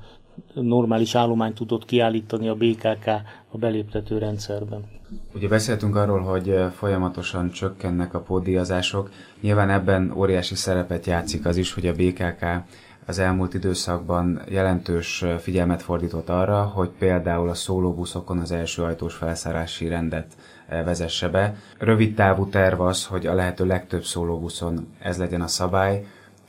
[0.55, 3.07] normális állományt tudott kiállítani a BKK
[3.49, 4.85] a beléptető rendszerben.
[5.35, 9.11] Ugye beszéltünk arról, hogy folyamatosan csökkennek a pódiazások.
[9.41, 12.45] Nyilván ebben óriási szerepet játszik az is, hogy a BKK
[13.07, 19.89] az elmúlt időszakban jelentős figyelmet fordított arra, hogy például a szólóbuszokon az első ajtós felszállási
[19.89, 20.27] rendet
[20.69, 21.57] vezesse be.
[21.79, 26.05] Rövid távú terv az, hogy a lehető legtöbb szólóbuszon ez legyen a szabály,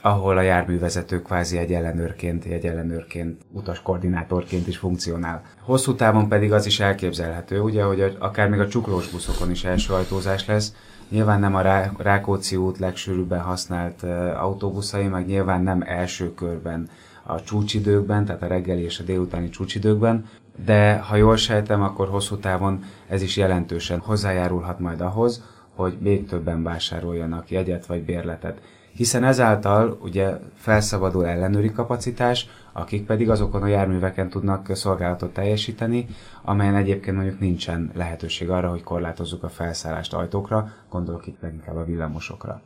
[0.06, 5.42] ahol a járművezető kvázi egy ellenőrként, egy ellenőrként, utaskoordinátorként is funkcionál.
[5.62, 9.94] Hosszú távon pedig az is elképzelhető, ugye, hogy akár még a csuklós buszokon is első
[9.94, 10.74] ajtózás lesz,
[11.10, 11.62] Nyilván nem a
[11.98, 14.04] Rákóczi út legsűrűbben használt
[14.38, 16.90] autóbuszai, meg nyilván nem első körben
[17.24, 20.26] a csúcsidőkben, tehát a reggeli és a délutáni csúcsidőkben,
[20.66, 25.44] de ha jól sejtem, akkor hosszú távon ez is jelentősen hozzájárulhat majd ahhoz,
[25.76, 28.60] hogy még többen vásároljanak jegyet vagy bérletet
[28.96, 36.08] hiszen ezáltal ugye felszabadul ellenőri kapacitás, akik pedig azokon a járműveken tudnak szolgálatot teljesíteni,
[36.42, 41.86] amelyen egyébként mondjuk nincsen lehetőség arra, hogy korlátozzuk a felszállást ajtókra, gondolok itt leginkább a
[41.86, 42.62] villamosokra.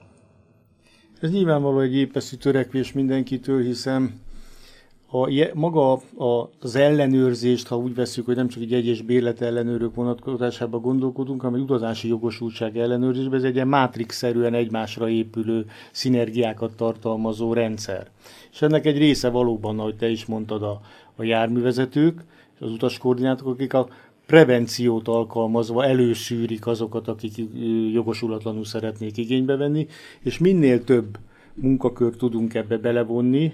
[1.21, 4.19] Ez nyilvánvaló egy épeszű törekvés mindenkitől, hiszen
[5.12, 6.02] a, maga
[6.60, 11.56] az ellenőrzést, ha úgy veszük, hogy nem csak egy egyes bérlet ellenőrök vonatkozásában gondolkodunk, hanem
[11.56, 18.08] egy utazási jogosultság ellenőrzésben, ez egy ilyen mátrix-szerűen egymásra épülő szinergiákat tartalmazó rendszer.
[18.52, 20.82] És ennek egy része valóban, ahogy te is mondtad, a,
[21.15, 22.24] a járművezetők,
[22.60, 23.88] az utaskoordinátorok, akik a
[24.26, 27.34] prevenciót alkalmazva előszűrik azokat, akik
[27.93, 29.88] jogosulatlanul szeretnék igénybe venni,
[30.24, 31.17] és minél több
[31.54, 33.54] munkakört tudunk ebbe belevonni,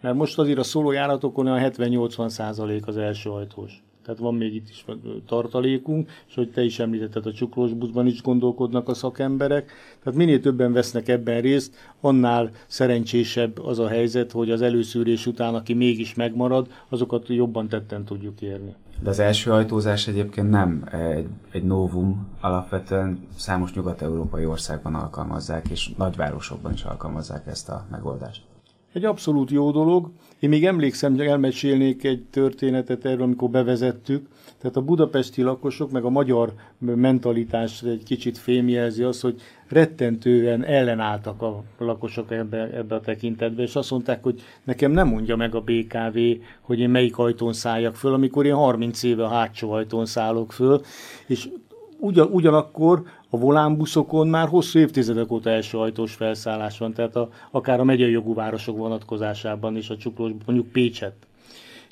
[0.00, 3.82] mert most azért a szólójáratokon a 70-80 százalék az első ajtós.
[4.08, 4.84] Tehát van még itt is
[5.26, 9.72] tartalékunk, és hogy te is említetted, a csuklós buszban is gondolkodnak a szakemberek.
[10.02, 15.54] Tehát minél többen vesznek ebben részt, annál szerencsésebb az a helyzet, hogy az előszűrés után,
[15.54, 18.74] aki mégis megmarad, azokat jobban tetten tudjuk érni.
[19.02, 25.90] De az első ajtózás egyébként nem egy, egy novum, alapvetően számos nyugat-európai országban alkalmazzák, és
[25.96, 28.47] nagyvárosokban is alkalmazzák ezt a megoldást.
[28.92, 30.10] Egy abszolút jó dolog.
[30.38, 34.26] Én még emlékszem, hogy elmesélnék egy történetet erről, amikor bevezettük.
[34.58, 41.42] Tehát a budapesti lakosok, meg a magyar mentalitás egy kicsit fémjelzi az, hogy rettentően ellenálltak
[41.42, 45.60] a lakosok ebbe, ebbe a tekintetbe, és azt mondták, hogy nekem nem mondja meg a
[45.60, 46.18] BKV,
[46.60, 50.80] hogy én melyik ajtón szálljak föl, amikor én 30 éve a hátsó ajtón szállok föl,
[51.26, 51.48] és
[51.98, 57.80] ugyan, ugyanakkor a volánbuszokon már hosszú évtizedek óta első ajtós felszállás van, tehát a, akár
[57.80, 61.14] a megyei jogú városok vonatkozásában is, a csuklós, mondjuk Pécset.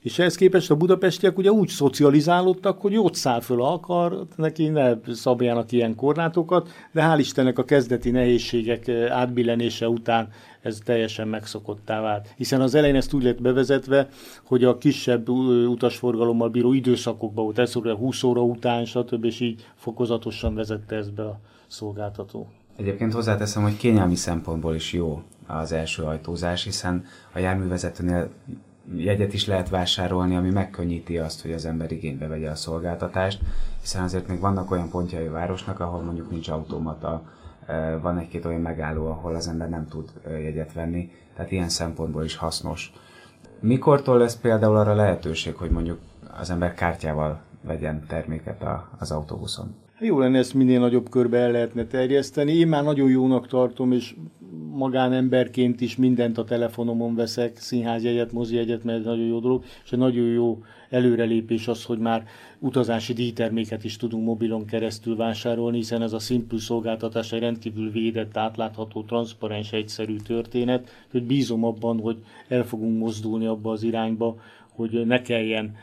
[0.03, 4.95] És ehhez képest a budapestiek ugye úgy szocializálódtak, hogy ott száll föl akar, neki ne
[5.13, 10.29] szabjanak ilyen korlátokat, de hál' Istennek a kezdeti nehézségek átbillenése után
[10.67, 12.35] ez teljesen megszokottá vált.
[12.37, 14.09] Hiszen az elején ezt úgy lett bevezetve,
[14.45, 15.29] hogy a kisebb
[15.69, 19.25] utasforgalommal bíró időszakokban volt, ez 20 óra után, stb.
[19.25, 22.49] és így fokozatosan vezette ezt be a szolgáltató.
[22.77, 28.31] Egyébként hozzáteszem, hogy kényelmi szempontból is jó az első ajtózás, hiszen a járművezetőnél
[28.97, 33.41] jegyet is lehet vásárolni, ami megkönnyíti azt, hogy az ember igénybe vegye a szolgáltatást,
[33.81, 37.23] hiszen azért még vannak olyan pontjai a városnak, ahol mondjuk nincs automata,
[38.03, 42.37] van egy-két olyan megálló, ahol az ember nem tud jegyet venni, tehát ilyen szempontból is
[42.37, 42.93] hasznos.
[43.61, 45.99] Mikortól lesz például arra lehetőség, hogy mondjuk
[46.41, 49.75] az ember kártyával vegyen terméket a, az autóbuszon?
[50.01, 52.53] Jó lenne ezt minél nagyobb körbe el lehetne terjeszteni.
[52.53, 54.15] Én már nagyon jónak tartom, és
[54.73, 59.99] magánemberként is mindent a telefonomon veszek, színházjegyet, mozijegyet, mert ez nagyon jó dolog, és egy
[59.99, 60.59] nagyon jó
[60.91, 62.27] előrelépés az, hogy már
[62.59, 68.37] utazási díjterméket is tudunk mobilon keresztül vásárolni, hiszen ez a Simple szolgáltatás egy rendkívül védett,
[68.37, 72.17] átlátható, transzparens, egyszerű történet, hogy bízom abban, hogy
[72.49, 75.77] el fogunk mozdulni abba az irányba, hogy ne kelljen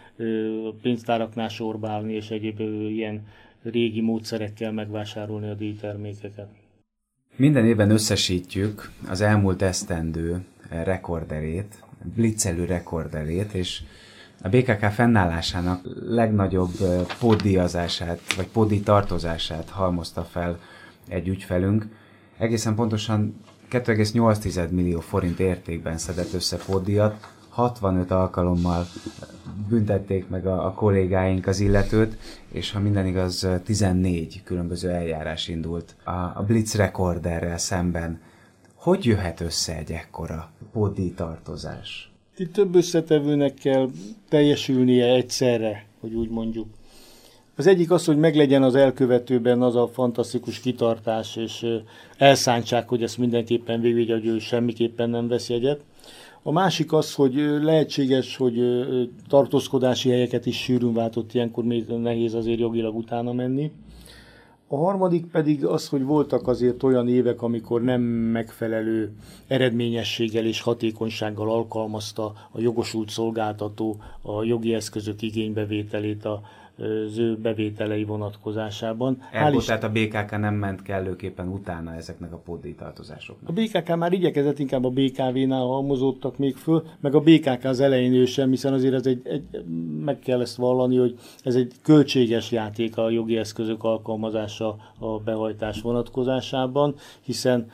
[0.82, 3.28] pénztáraknál sorbálni, és egyéb ilyen
[3.64, 6.48] régi módszerekkel megvásárolni a díjtermékeket.
[7.36, 11.84] Minden évben összesítjük az elmúlt esztendő rekorderét,
[12.16, 13.82] blitzelő rekorderét, és
[14.44, 16.72] a BKK fennállásának legnagyobb
[17.20, 20.60] pódiazását, vagy pódi tartozását halmozta fel
[21.08, 21.88] egy ügyfelünk.
[22.38, 28.86] Egészen pontosan 2,8 millió forint értékben szedett össze pódiat, 65 alkalommal
[29.70, 32.18] büntették meg a, a kollégáink az illetőt,
[32.52, 38.22] és ha minden igaz, 14 különböző eljárás indult a, a Blitz rekorderrel szemben.
[38.76, 42.13] Hogy jöhet össze egy ekkora pódi tartozás?
[42.38, 43.90] Itt több összetevőnek kell
[44.30, 46.68] teljesülnie egyszerre, hogy úgy mondjuk.
[47.56, 51.66] Az egyik az, hogy meglegyen az elkövetőben az a fantasztikus kitartás és
[52.18, 55.80] elszántság, hogy ezt mindenképpen végigvigye, hogy ő semmiképpen nem vesz jegyet.
[56.42, 58.86] A másik az, hogy lehetséges, hogy
[59.28, 63.72] tartózkodási helyeket is sűrűn váltott, ilyenkor még nehéz azért jogilag utána menni.
[64.74, 69.12] A harmadik pedig az, hogy voltak azért olyan évek, amikor nem megfelelő
[69.48, 76.42] eredményességgel és hatékonysággal alkalmazta a jogosult szolgáltató a jogi eszközök igénybevételét a
[76.84, 79.22] az ő bevételei vonatkozásában.
[79.32, 82.42] Ergo, tehát a BKK nem ment kellőképpen utána ezeknek a
[82.78, 83.50] tartozásoknak.
[83.50, 88.14] A BKK már igyekezett, inkább a BKV-nál halmozódtak még föl, meg a BKK az elején
[88.14, 89.44] ő sem, hiszen azért ez egy, egy,
[90.06, 95.82] meg kell ezt vallani, hogy ez egy költséges játék a jogi eszközök alkalmazása a behajtás
[95.82, 97.72] vonatkozásában, hiszen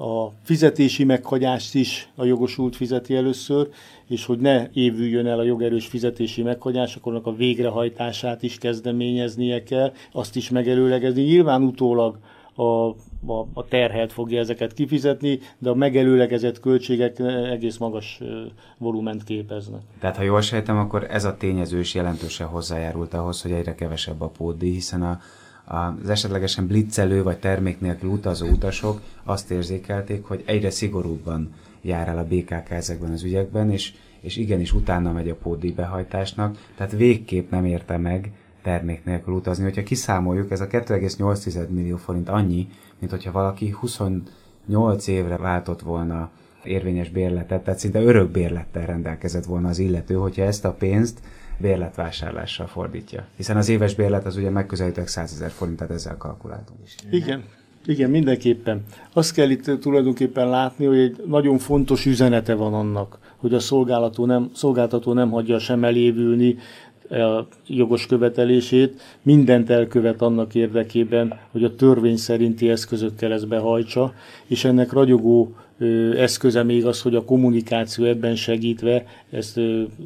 [0.00, 3.68] a fizetési meghagyást is a jogosult fizeti először,
[4.06, 9.92] és hogy ne évüljön el a jogerős fizetési meghagyás, akkor a végrehajtását is kezdeményeznie kell,
[10.12, 11.22] azt is megelőlegezni.
[11.22, 12.18] Nyilván utólag
[12.54, 17.18] a, a, a terhelt fogja ezeket kifizetni, de a megelőlegezett költségek
[17.50, 18.20] egész magas
[18.78, 19.80] volument képeznek.
[20.00, 24.20] Tehát ha jól sejtem, akkor ez a tényező is jelentősen hozzájárult ahhoz, hogy egyre kevesebb
[24.20, 25.20] a pódi, hiszen a,
[25.68, 32.18] az esetlegesen blitzelő vagy termék nélkül utazó utasok azt érzékelték, hogy egyre szigorúbban jár el
[32.18, 37.50] a BKK ezekben az ügyekben, és, és igenis utána megy a pódi behajtásnak, tehát végképp
[37.50, 39.64] nem érte meg termék nélkül utazni.
[39.64, 46.30] Hogyha kiszámoljuk, ez a 2,8 millió forint annyi, mint hogyha valaki 28 évre váltott volna
[46.64, 51.20] érvényes bérletet, tehát szinte örök bérlettel rendelkezett volna az illető, hogyha ezt a pénzt
[51.60, 53.26] bérletvásárlással fordítja.
[53.36, 56.78] Hiszen az éves bérlet az ugye megközelítőleg 100 ezer forintot ezzel kalkuláltunk.
[57.10, 57.44] Igen,
[57.86, 58.84] igen, mindenképpen.
[59.12, 64.26] Azt kell itt tulajdonképpen látni, hogy egy nagyon fontos üzenete van annak, hogy a szolgáltató
[64.26, 66.56] nem, szolgáltató nem hagyja sem elévülni
[67.10, 74.14] a jogos követelését, mindent elkövet annak érdekében, hogy a törvény szerinti eszközökkel ezt behajtsa,
[74.46, 75.54] és ennek ragyogó
[76.16, 79.60] eszköze még az, hogy a kommunikáció ebben segítve ezt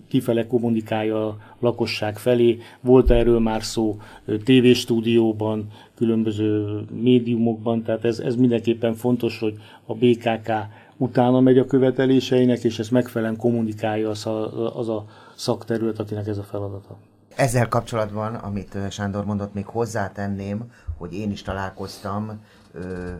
[0.09, 2.59] kifele kommunikálja a lakosság felé.
[2.81, 3.97] Volt erről már szó
[4.45, 9.55] tévéstúdióban, különböző médiumokban, tehát ez, ez mindenképpen fontos, hogy
[9.87, 10.53] a BKK
[10.97, 15.05] utána megy a követeléseinek, és ezt megfelelően kommunikálja az a, az a
[15.35, 16.97] szakterület, akinek ez a feladata.
[17.37, 22.41] Ezzel kapcsolatban, amit Sándor mondott, még hozzátenném, hogy én is találkoztam
[22.73, 23.11] ö,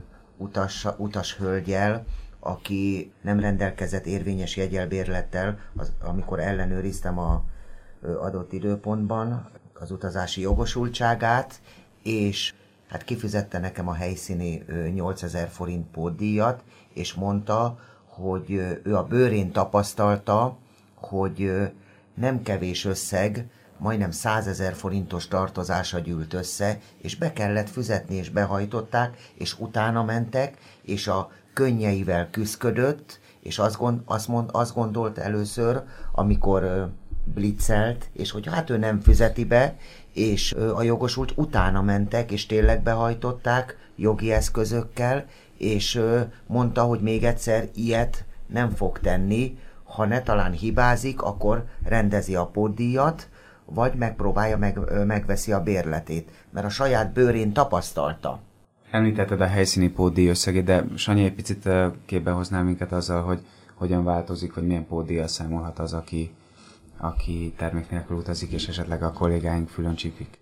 [0.97, 2.05] utas, hölgyel,
[2.45, 7.45] aki nem rendelkezett érvényes jegyelbérlettel, az, amikor ellenőriztem a
[8.21, 11.61] adott időpontban az utazási jogosultságát,
[12.03, 12.55] és
[12.89, 16.63] hát kifizette nekem a helyszíni 8000 forint pótdíjat,
[16.95, 18.51] és mondta, hogy
[18.83, 20.57] ő a bőrén tapasztalta,
[20.95, 21.53] hogy
[22.15, 23.47] nem kevés összeg,
[23.79, 30.05] majdnem 100 ezer forintos tartozása gyűlt össze, és be kellett fizetni, és behajtották, és utána
[30.05, 36.91] mentek, és a könnyeivel küzdködött, és azt, gond, azt, mond, azt gondolt először, amikor
[37.25, 39.77] blitzelt, és hogy hát ő nem fizeti be,
[40.13, 45.25] és a jogosult utána mentek, és tényleg behajtották jogi eszközökkel,
[45.59, 46.01] és
[46.47, 52.47] mondta, hogy még egyszer ilyet nem fog tenni, ha ne talán hibázik, akkor rendezi a
[52.47, 53.29] pótdíjat,
[53.65, 58.41] vagy megpróbálja, meg, megveszi a bérletét, mert a saját bőrén tapasztalta.
[58.93, 61.69] Említetted a helyszíni pótdíj összegét, de Sanyi egy picit
[62.07, 63.39] képbe hoznál minket azzal, hogy
[63.75, 66.31] hogyan változik, vagy milyen pótdíjjal számolhat az, aki,
[66.97, 70.39] aki termék nélkül utazik, és esetleg a kollégáink fülön csípik?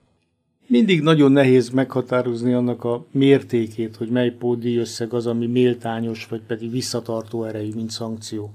[0.66, 6.42] Mindig nagyon nehéz meghatározni annak a mértékét, hogy mely pódi összeg az, ami méltányos, vagy
[6.46, 8.54] pedig visszatartó erejű, mint szankció.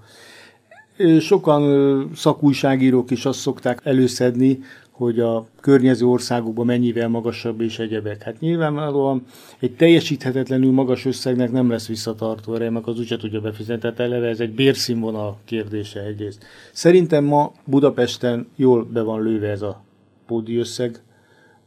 [1.20, 4.60] Sokan szakújságírók is azt szokták előszedni,
[4.98, 8.24] hogy a környező országokban mennyivel magasabb és egyebek.
[8.24, 9.24] Hát nyilvánvalóan
[9.60, 13.82] egy teljesíthetetlenül magas összegnek nem lesz visszatartó ereje, meg az úgyse tudja befizetni.
[13.82, 16.46] Tehát eleve ez egy bérszínvonal kérdése egyrészt.
[16.72, 19.84] Szerintem ma Budapesten jól be van lőve ez a
[20.26, 21.02] pódi összeg,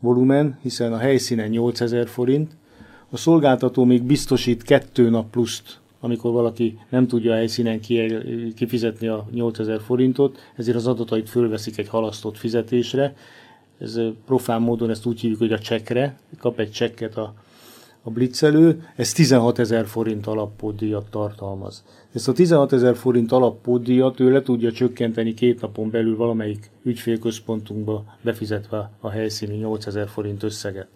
[0.01, 2.57] volumen, hiszen a helyszínen 8000 forint,
[3.11, 7.81] a szolgáltató még biztosít kettő nap pluszt, amikor valaki nem tudja helyszínen
[8.57, 13.15] kifizetni a 8000 forintot, ezért az adatait fölveszik egy halasztott fizetésre.
[13.79, 17.35] Ez profán módon ezt úgy hívjuk, hogy a csekre, kap egy csekket a
[18.09, 21.85] a blitzelő, ez 16 ezer forint alappódíjat tartalmaz.
[22.13, 28.05] Ezt a 16 ezer forint alappódíjat ő le tudja csökkenteni két napon belül valamelyik ügyfélközpontunkba
[28.23, 30.89] befizetve a helyszíni 8 ezer forint összeget.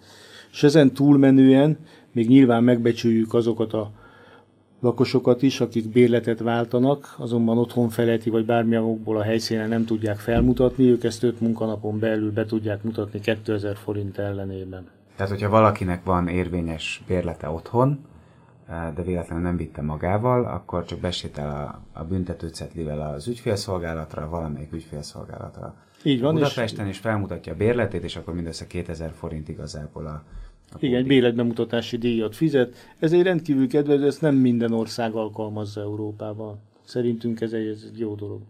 [0.53, 1.79] És ezen túlmenően
[2.13, 3.91] még nyilván megbecsüljük azokat a
[4.83, 10.19] lakosokat is, akik bérletet váltanak, azonban otthon feleti vagy bármilyen okból a helyszínen nem tudják
[10.19, 14.89] felmutatni, ők ezt 5 munkanapon belül be tudják mutatni 2000 forint ellenében.
[15.17, 17.99] Tehát, hogyha valakinek van érvényes bérlete otthon,
[18.69, 24.73] eh, de véletlenül nem vitte magával, akkor csak besétel a, a büntetőcetlivel az ügyfélszolgálatra, valamelyik
[24.73, 25.75] ügyfélszolgálatra.
[26.03, 26.35] Így van.
[26.35, 30.23] Budapesten, és felmutatja a bérletét, és akkor mindössze 2000 forint igazából a
[30.79, 32.75] igen, egy bérletbemutatási díjat fizet.
[32.99, 36.59] Ez egy rendkívül kedvező, ezt nem minden ország alkalmazza Európában.
[36.85, 38.41] Szerintünk ez egy, ez egy jó dolog.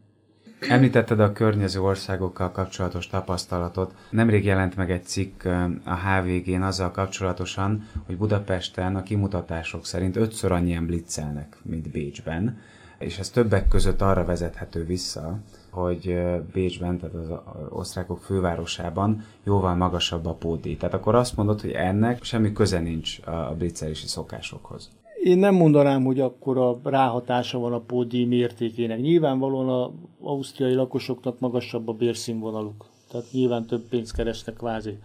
[0.68, 3.94] Említetted a környező országokkal kapcsolatos tapasztalatot.
[4.10, 5.44] Nemrég jelent meg egy cikk
[5.84, 12.58] a HVG-n azzal kapcsolatosan, hogy Budapesten a kimutatások szerint ötször annyian blitzelnek, mint Bécsben,
[12.98, 15.38] és ez többek között arra vezethető vissza,
[15.72, 16.18] hogy
[16.52, 20.76] Bécsben, tehát az osztrákok fővárosában jóval magasabb a pódi.
[20.76, 24.90] Tehát akkor azt mondod, hogy ennek semmi köze nincs a blitzelési szokásokhoz.
[25.22, 29.00] Én nem mondanám, hogy akkor a ráhatása van a pódi mértékének.
[29.00, 32.84] Nyilvánvalóan az ausztriai lakosoknak magasabb a bérszínvonaluk.
[33.10, 34.98] Tehát nyilván több pénzt keresnek kvázi.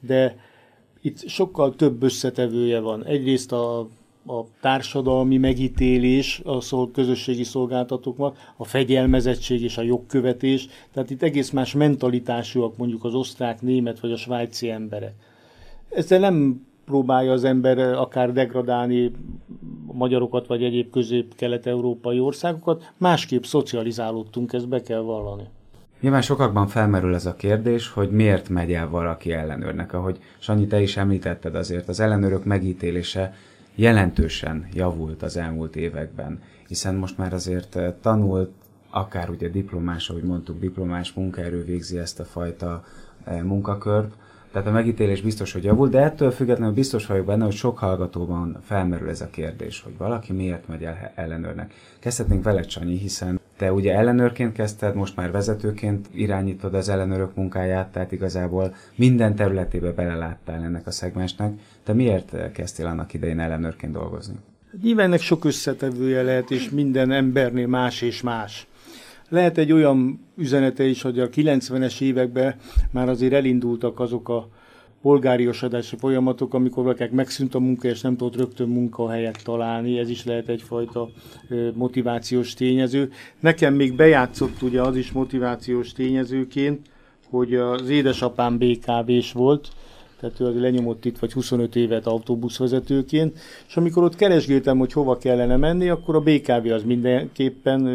[0.00, 0.36] De
[1.00, 3.04] itt sokkal több összetevője van.
[3.04, 3.88] Egyrészt a,
[4.26, 10.68] a társadalmi megítélés a szol, közösségi szolgáltatóknak, a fegyelmezettség és a jogkövetés.
[10.92, 15.14] Tehát itt egész más mentalitásúak mondjuk az osztrák, német vagy a svájci emberek.
[15.88, 19.10] Ezzel nem próbálja az ember akár degradálni
[19.92, 25.44] magyarokat, vagy egyéb közép-kelet-európai országokat, másképp szocializálódtunk, ezt be kell vallani.
[26.00, 29.92] Nyilván sokakban felmerül ez a kérdés, hogy miért megy el valaki ellenőrnek.
[29.92, 33.34] Ahogy Sanyi, te is említetted azért, az ellenőrök megítélése
[33.74, 38.50] jelentősen javult az elmúlt években, hiszen most már azért tanult,
[38.90, 42.84] akár ugye diplomás, ahogy mondtuk, diplomás munkaerő végzi ezt a fajta
[43.42, 44.14] munkakört,
[44.54, 48.58] tehát a megítélés biztos, hogy javul, de ettől függetlenül biztos vagyok benne, hogy sok hallgatóban
[48.62, 51.74] felmerül ez a kérdés, hogy valaki miért megy el ellenőrnek.
[51.98, 57.92] Kezdhetnénk vele, Csanyi, hiszen te ugye ellenőrként kezdted, most már vezetőként irányítod az ellenőrök munkáját,
[57.92, 61.52] tehát igazából minden területébe beleláttál ennek a szegmensnek.
[61.82, 64.34] Te miért kezdtél annak idején ellenőrként dolgozni?
[64.82, 68.66] Nyilván ennek sok összetevője lehet, és minden embernél más és más.
[69.34, 72.54] Lehet egy olyan üzenete is, hogy a 90-es években
[72.90, 74.48] már azért elindultak azok a
[75.02, 80.24] polgáriosodási folyamatok, amikor valakinek megszűnt a munka, és nem tudott rögtön munkahelyet találni, ez is
[80.24, 81.08] lehet egyfajta
[81.74, 83.10] motivációs tényező.
[83.40, 86.86] Nekem még bejátszott ugye az is motivációs tényezőként,
[87.30, 89.68] hogy az édesapám BKV-s volt,
[90.32, 95.88] tehát lenyomott itt vagy 25 évet autóbuszvezetőként, és amikor ott keresgéltem, hogy hova kellene menni,
[95.88, 97.86] akkor a BKV az mindenképpen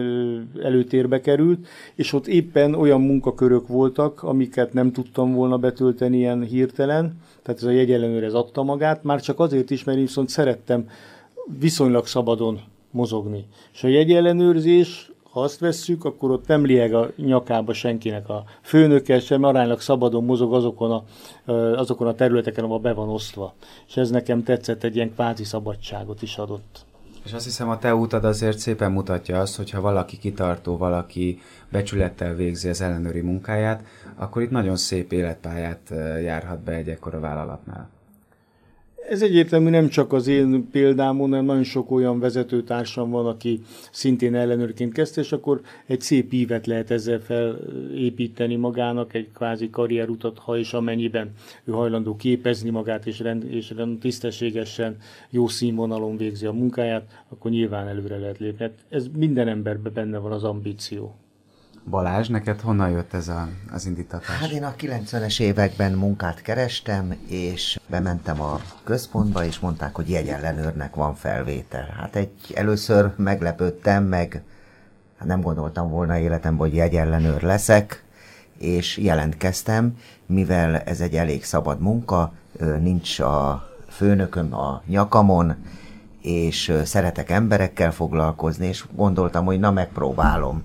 [0.64, 7.14] előtérbe került, és ott éppen olyan munkakörök voltak, amiket nem tudtam volna betölteni ilyen hirtelen,
[7.44, 10.90] tehát ez a jegyellenőr ez adta magát, már csak azért is, mert én viszont szerettem
[11.60, 12.60] viszonylag szabadon
[12.92, 13.46] mozogni.
[13.74, 19.20] És a jegyellenőrzés ha azt vesszük, akkor ott nem lieg a nyakába senkinek a főnöke,
[19.20, 21.04] sem aránylag szabadon mozog azokon a,
[21.52, 23.54] azokon a területeken, ahol be van osztva.
[23.88, 26.86] És ez nekem tetszett, egy ilyen kvázi szabadságot is adott.
[27.26, 31.40] És azt hiszem a te útad azért szépen mutatja azt, hogy ha valaki kitartó, valaki
[31.72, 33.84] becsülettel végzi az ellenőri munkáját,
[34.16, 37.90] akkor itt nagyon szép életpályát járhat be egy ekkora vállalatnál.
[39.10, 44.36] Ez egyértelmű nem csak az én példámon, hanem nagyon sok olyan vezetőtársam van, aki szintén
[44.36, 50.58] ellenőrként kezdte, és akkor egy szép ívet lehet ezzel felépíteni magának, egy kvázi karrierutat, ha
[50.58, 51.32] és amennyiben
[51.64, 54.98] ő hajlandó képezni magát, és, rend, és rend, tisztességesen,
[55.30, 58.64] jó színvonalon végzi a munkáját, akkor nyilván előre lehet lépni.
[58.64, 61.16] Hát ez minden emberben benne van az ambíció.
[61.90, 64.38] Balázs, neked honnan jött ez a, az indítatás?
[64.38, 70.96] Hát én a 90-es években munkát kerestem, és bementem a központba, és mondták, hogy jegyellenőrnek
[70.96, 71.96] van felvétel.
[71.98, 74.42] Hát egy először meglepődtem, meg
[75.18, 78.04] hát nem gondoltam volna életemben, hogy jegyellenőr leszek,
[78.58, 82.34] és jelentkeztem, mivel ez egy elég szabad munka,
[82.80, 85.56] nincs a főnököm a nyakamon,
[86.22, 90.64] és szeretek emberekkel foglalkozni, és gondoltam, hogy na megpróbálom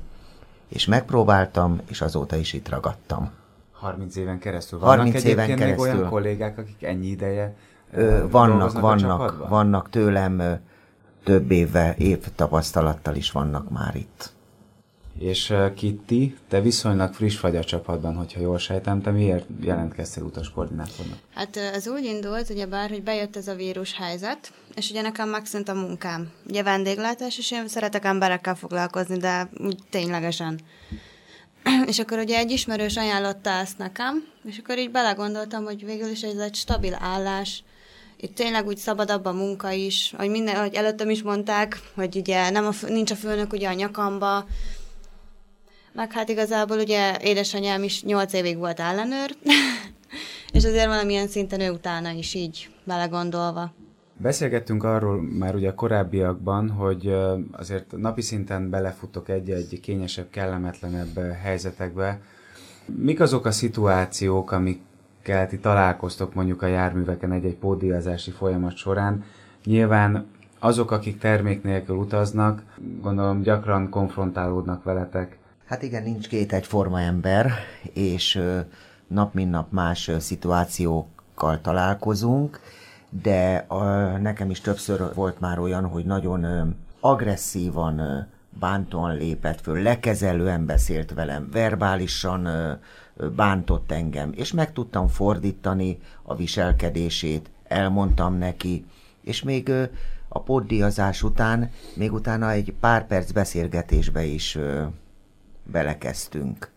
[0.74, 3.30] és megpróbáltam, és azóta is itt ragadtam.
[3.72, 4.78] 30 éven keresztül.
[4.78, 5.86] Vannak 30 éven keresztül.
[5.86, 7.54] még olyan kollégák, akik ennyi ideje
[7.92, 10.52] Ö, vannak, vannak, vannak tőlem ö,
[11.24, 14.32] több éve, év tapasztalattal is vannak már itt.
[15.18, 21.18] És Kitty, te viszonylag friss vagy a csapatban, hogyha jól sejtem, te miért jelentkeztél utaskoordinátornak?
[21.34, 25.28] Hát ez úgy indult, ugye bár, hogy bejött ez a vírus helyzet, és ugye nekem
[25.28, 26.30] megszűnt a munkám.
[26.48, 30.60] Ugye vendéglátás, és én szeretek emberekkel foglalkozni, de úgy ténylegesen.
[31.90, 36.22] és akkor ugye egy ismerős ajánlotta ezt nekem, és akkor így belegondoltam, hogy végül is
[36.22, 37.64] ez egy stabil állás,
[38.16, 42.50] itt tényleg úgy szabadabb a munka is, hogy, minden, hogy előttem is mondták, hogy ugye
[42.50, 44.46] nem a, nincs a főnök ugye a nyakamba,
[45.94, 49.34] meg hát igazából ugye édesanyám is nyolc évig volt ellenőr,
[50.56, 53.72] és azért valamilyen szinten ő utána is így belegondolva.
[54.16, 57.16] Beszélgettünk arról már ugye a korábbiakban, hogy
[57.52, 62.20] azért napi szinten belefutok egy-egy kényesebb, kellemetlenebb helyzetekbe.
[62.86, 69.24] Mik azok a szituációk, amikkel ti találkoztok mondjuk a járműveken egy-egy pódiazási folyamat során?
[69.64, 70.26] Nyilván
[70.58, 72.62] azok, akik termék nélkül utaznak,
[73.00, 75.38] gondolom gyakran konfrontálódnak veletek.
[75.64, 77.52] Hát igen, nincs két egyforma ember,
[77.92, 78.40] és
[79.06, 82.60] nap mint nap más szituációkkal találkozunk,
[83.22, 83.84] de a,
[84.18, 88.26] nekem is többször volt már olyan, hogy nagyon agresszívan,
[88.58, 92.48] bántóan lépett föl, lekezelően beszélt velem, verbálisan
[93.36, 98.84] bántott engem, és meg tudtam fordítani a viselkedését, elmondtam neki,
[99.20, 99.72] és még
[100.28, 104.58] a poddíjazás után, még utána egy pár perc beszélgetésbe is
[105.72, 106.70] belekezdtünk.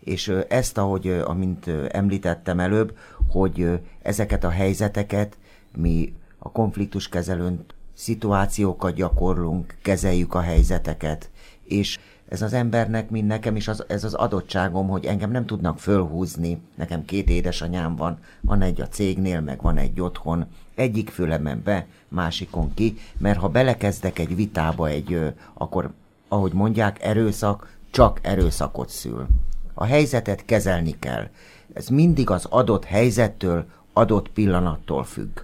[0.00, 2.96] És ezt, ahogy, amint említettem előbb,
[3.28, 5.36] hogy ezeket a helyzeteket
[5.76, 7.64] mi a konfliktuskezelőn
[7.94, 11.30] szituációkat gyakorlunk, kezeljük a helyzeteket,
[11.64, 15.78] és ez az embernek, mint nekem is az, ez az adottságom, hogy engem nem tudnak
[15.78, 16.60] fölhúzni.
[16.74, 20.46] Nekem két édesanyám van, van egy a cégnél, meg van egy otthon.
[20.74, 25.92] Egyik fülemen be, másikon ki, mert ha belekezdek egy vitába, egy, akkor,
[26.28, 29.26] ahogy mondják, erőszak csak erőszakot szül.
[29.74, 31.28] A helyzetet kezelni kell.
[31.72, 35.40] Ez mindig az adott helyzettől, adott pillanattól függ.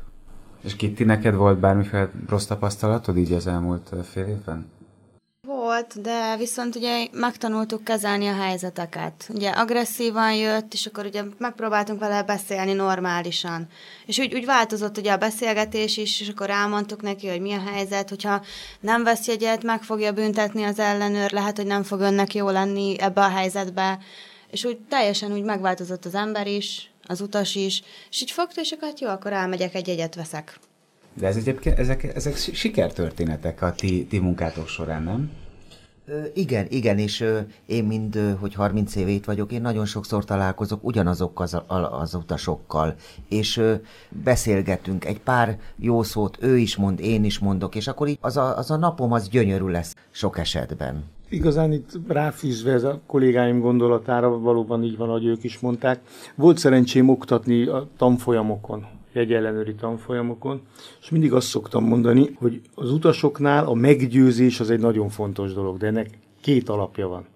[0.61, 4.67] És Kitti, neked volt bármiféle rossz tapasztalatod így az elmúlt fél évben?
[5.71, 9.29] Volt, de viszont ugye megtanultuk kezelni a helyzeteket.
[9.29, 13.67] Ugye agresszívan jött, és akkor ugye megpróbáltunk vele beszélni normálisan.
[14.07, 17.63] És úgy, úgy változott ugye a beszélgetés is, és akkor elmondtuk neki, hogy mi a
[17.73, 18.45] helyzet, hogyha
[18.81, 23.01] nem vesz jegyet, meg fogja büntetni az ellenőr, lehet, hogy nem fog önnek jó lenni
[23.01, 23.99] ebbe a helyzetbe.
[24.51, 28.73] És úgy teljesen úgy megváltozott az ember is, az utas is, és így fogta, és
[28.73, 30.59] akkor hát jó, akkor elmegyek, egy jegyet veszek.
[31.15, 35.31] De ez egyébként, ezek, ezek sikertörténetek a ti, ti munkátok során, nem?
[36.35, 37.25] Igen, igen, és
[37.67, 42.95] én mind, hogy 30 éve itt vagyok, én nagyon sokszor találkozok ugyanazokkal az, az utasokkal,
[43.29, 43.63] és
[44.09, 48.37] beszélgetünk, egy pár jó szót ő is mond, én is mondok, és akkor így az
[48.37, 51.05] a, az a napom az gyönyörű lesz sok esetben.
[51.29, 56.01] Igazán itt ráfűzve ez a kollégáim gondolatára, valóban így van, ahogy ők is mondták.
[56.35, 60.61] Volt szerencsém oktatni a tanfolyamokon, jegyellenőri tanfolyamokon,
[61.01, 65.79] és mindig azt szoktam mondani, hogy az utasoknál a meggyőzés az egy nagyon fontos dolog,
[65.79, 67.27] de ennek két alapja van.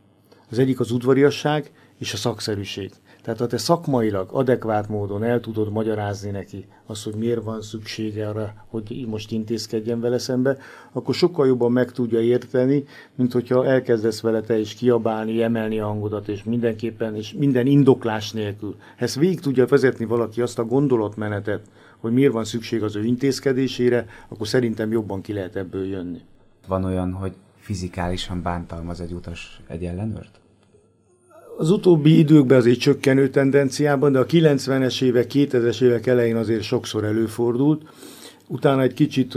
[0.50, 2.90] Az egyik az udvariasság és a szakszerűség.
[3.24, 8.28] Tehát ha te szakmailag, adekvát módon el tudod magyarázni neki azt, hogy miért van szüksége
[8.28, 10.56] arra, hogy most intézkedjen vele szembe,
[10.92, 15.86] akkor sokkal jobban meg tudja érteni, mint hogyha elkezdesz vele te is kiabálni, emelni a
[15.86, 18.76] hangodat, és mindenképpen, és minden indoklás nélkül.
[18.96, 21.68] Ezt végig tudja vezetni valaki azt a gondolatmenetet,
[21.98, 26.20] hogy miért van szükség az ő intézkedésére, akkor szerintem jobban ki lehet ebből jönni.
[26.66, 30.42] Van olyan, hogy fizikálisan bántalmaz egy utas egy ellenőrt?
[31.56, 37.04] Az utóbbi időkben azért csökkenő tendenciában, de a 90-es évek, 2000-es évek elején azért sokszor
[37.04, 37.82] előfordult.
[38.46, 39.34] utána egy kicsit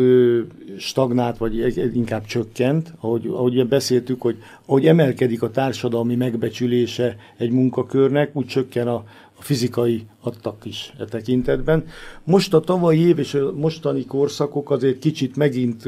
[0.77, 8.35] stagnált, vagy inkább csökkent, ahogy, ahogy beszéltük, hogy ahogy emelkedik a társadalmi megbecsülése egy munkakörnek,
[8.35, 9.03] úgy csökken a,
[9.39, 11.85] a fizikai adtak is e tekintetben.
[12.23, 15.83] Most a tavalyi év és a mostani korszakok azért kicsit megint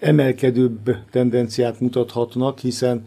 [0.00, 3.02] emelkedőbb tendenciát mutathatnak, hiszen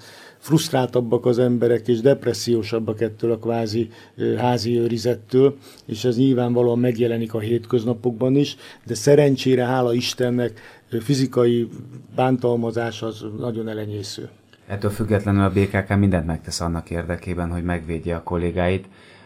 [0.45, 3.89] frusztráltabbak az emberek, és depressziósabbak ettől a kvázi
[4.37, 10.59] házi őrizettől, és ez nyilvánvalóan megjelenik a hétköznapokban is, de szerencsére, hála Istennek,
[11.01, 11.69] fizikai
[12.15, 14.29] bántalmazás az nagyon elenyésző.
[14.67, 18.85] Ettől függetlenül a BKK mindent megtesz annak érdekében, hogy megvédje a kollégáit.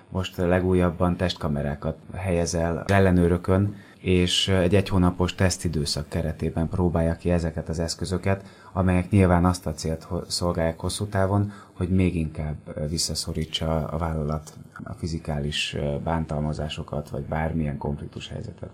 [0.09, 7.79] Most legújabban testkamerákat helyezel ellenőrökön, és egy egy hónapos tesztidőszak keretében próbálja ki ezeket az
[7.79, 14.53] eszközöket, amelyek nyilván azt a célt szolgálják hosszú távon, hogy még inkább visszaszorítsa a vállalat
[14.83, 18.71] a fizikális bántalmazásokat, vagy bármilyen konfliktus helyzetet.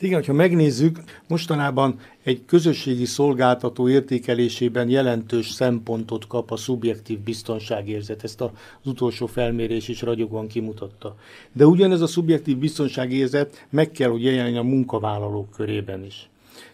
[0.00, 8.24] Igen, hogyha megnézzük, mostanában egy közösségi szolgáltató értékelésében jelentős szempontot kap a szubjektív biztonságérzet.
[8.24, 8.50] Ezt az
[8.84, 11.16] utolsó felmérés is ragyogóan kimutatta.
[11.52, 16.28] De ugyanez a szubjektív biztonságérzet meg kell, hogy jelenjen a munkavállalók körében is.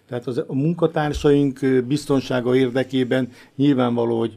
[0.09, 4.37] Tehát az, a munkatársaink biztonsága érdekében nyilvánvaló, hogy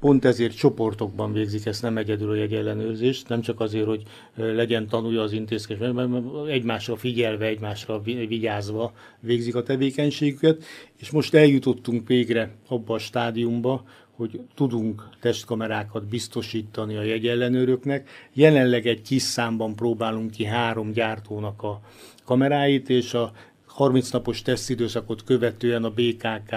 [0.00, 4.02] pont ezért csoportokban végzik ezt, nem egyedül a jegyellenőrzést, nem csak azért, hogy
[4.34, 6.12] legyen tanulja az intézkedés, mert
[6.48, 10.64] egymásra figyelve, egymásra vigyázva végzik a tevékenységüket,
[10.96, 18.08] és most eljutottunk végre abba a stádiumba, hogy tudunk testkamerákat biztosítani a jegyellenőröknek.
[18.32, 21.80] Jelenleg egy kis számban próbálunk ki három gyártónak a
[22.24, 23.32] kameráit, és a
[23.66, 26.54] 30 napos tesztidőszakot követően a BKK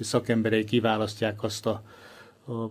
[0.00, 1.82] szakemberei kiválasztják azt a
[2.46, 2.70] a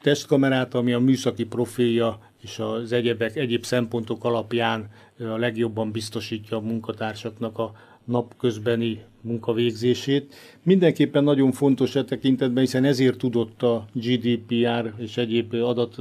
[0.00, 6.60] testkamerát, ami a műszaki profilja és az egyebek, egyéb szempontok alapján a legjobban biztosítja a
[6.60, 7.72] munkatársaknak a
[8.04, 10.34] napközbeni munkavégzését.
[10.62, 15.96] Mindenképpen nagyon fontos e tekintetben, hiszen ezért tudott a GDPR és egyéb adat,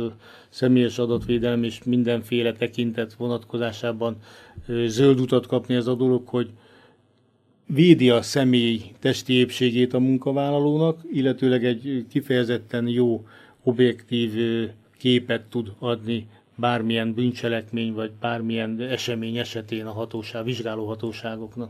[0.49, 4.17] személyes adatvédelem és mindenféle tekintet vonatkozásában
[4.85, 6.49] zöld utat kapni ez a dolog, hogy
[7.65, 13.25] védi a személy testi épségét a munkavállalónak, illetőleg egy kifejezetten jó,
[13.63, 14.31] objektív
[14.97, 21.69] képet tud adni bármilyen bűncselekmény vagy bármilyen esemény esetén a hatóság, vizsgáló hatóságoknak.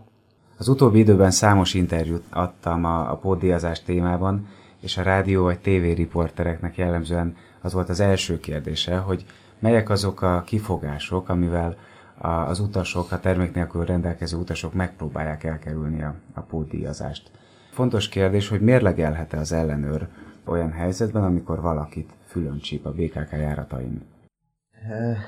[0.57, 4.47] Az utóbbi időben számos interjút adtam a, a pódiazás témában,
[4.79, 9.25] és a rádió vagy tévé riportereknek jellemzően az volt az első kérdése, hogy
[9.59, 11.77] melyek azok a kifogások, amivel
[12.17, 17.31] az utasok, a termék nélkül rendelkező utasok megpróbálják elkerülni a, a pótdíjazást.
[17.71, 20.07] Fontos kérdés, hogy mérlegelhet-e az ellenőr
[20.45, 24.01] olyan helyzetben, amikor valakit fülön csíp a BKK járatain?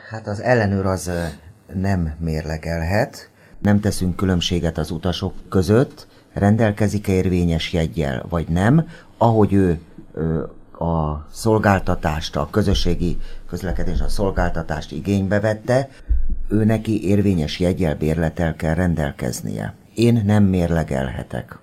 [0.09, 1.11] Hát az ellenőr az
[1.73, 3.29] nem mérlegelhet,
[3.59, 9.79] nem teszünk különbséget az utasok között, rendelkezik-e érvényes jegyel, vagy nem, ahogy ő
[10.79, 13.17] a szolgáltatást, a közösségi
[13.49, 15.89] közlekedés a szolgáltatást igénybe vette,
[16.49, 19.75] ő neki érvényes jegyel bérletel kell rendelkeznie.
[19.95, 21.59] Én nem mérlegelhetek.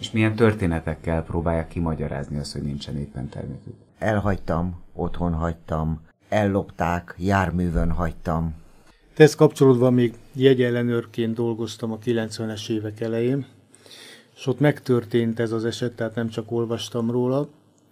[0.00, 3.74] És milyen történetekkel próbálják kimagyarázni azt, hogy nincsen éppen termékük?
[3.98, 8.54] Elhagytam, otthon hagytam, ellopták, járművön hagytam.
[9.14, 13.46] Tesz kapcsolódva még jegyellenőrként dolgoztam a 90-es évek elején,
[14.36, 17.48] és ott megtörtént ez az eset, tehát nem csak olvastam róla.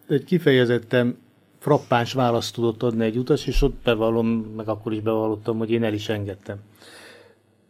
[0.08, 1.16] Egy kifejezetten
[1.60, 5.84] frappáns választ tudott adni egy utas, és ott bevallom, meg akkor is bevallottam, hogy én
[5.84, 6.56] el is engedtem.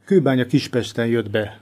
[0.05, 1.61] Kőbánya Kispesten jött be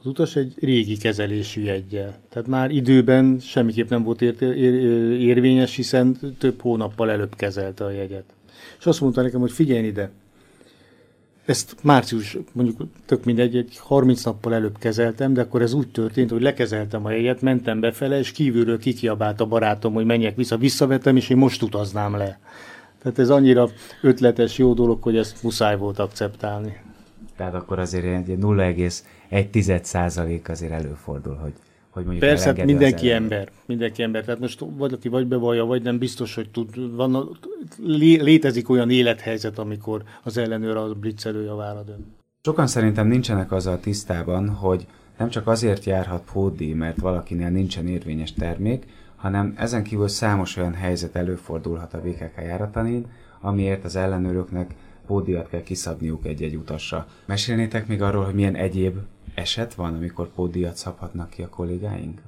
[0.00, 2.18] az utas egy régi kezelésű jegyel.
[2.28, 7.90] Tehát már időben semmiképp nem volt ér- ér- érvényes, hiszen több hónappal előbb kezelte a
[7.90, 8.24] jegyet.
[8.78, 10.10] És azt mondta nekem, hogy figyelj ide,
[11.48, 16.30] ezt március, mondjuk tök mindegy, egy 30 nappal előbb kezeltem, de akkor ez úgy történt,
[16.30, 21.16] hogy lekezeltem a jegyet, mentem befele, és kívülről kikiabált a barátom, hogy menjek vissza, visszavettem,
[21.16, 22.38] és én most utaznám le.
[23.02, 23.68] Tehát ez annyira
[24.02, 26.76] ötletes, jó dolog, hogy ezt muszáj volt akceptálni.
[27.36, 31.52] Tehát akkor azért egy 0,1 százalék azért előfordul, hogy
[31.98, 34.24] hogy mondjuk Persze, hát mindenki ember, mindenki ember.
[34.24, 36.96] Tehát most valaki vagy bevallja, vagy nem biztos, hogy tud.
[36.96, 37.38] Van,
[37.84, 42.06] lé, létezik olyan élethelyzet, amikor az ellenőr a blitzelő javára dönt.
[42.42, 44.86] Sokan szerintem nincsenek azzal tisztában, hogy
[45.18, 48.86] nem csak azért járhat pódi, mert valakinél nincsen érvényes termék,
[49.16, 53.06] hanem ezen kívül számos olyan helyzet előfordulhat a VKK járatanin,
[53.40, 54.74] amiért az ellenőröknek
[55.06, 57.06] pódiat kell kiszabniuk egy-egy utasra.
[57.26, 58.96] Mesélnétek még arról, hogy milyen egyéb
[59.38, 62.22] eset van, amikor pódiat szabhatnak ki a kollégáink?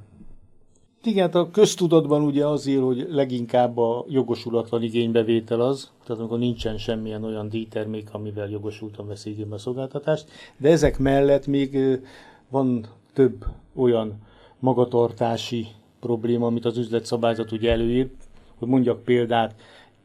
[1.02, 7.24] Igen, a köztudatban ugye azért, hogy leginkább a jogosulatlan igénybevétel az, tehát amikor nincsen semmilyen
[7.24, 11.78] olyan díjtermék, amivel jogosultan veszi igénybe a szolgáltatást, de ezek mellett még
[12.48, 13.44] van több
[13.74, 14.18] olyan
[14.58, 15.66] magatartási
[16.00, 18.10] probléma, amit az üzletszabályzat ugye előír.
[18.58, 19.54] Hogy mondjak példát,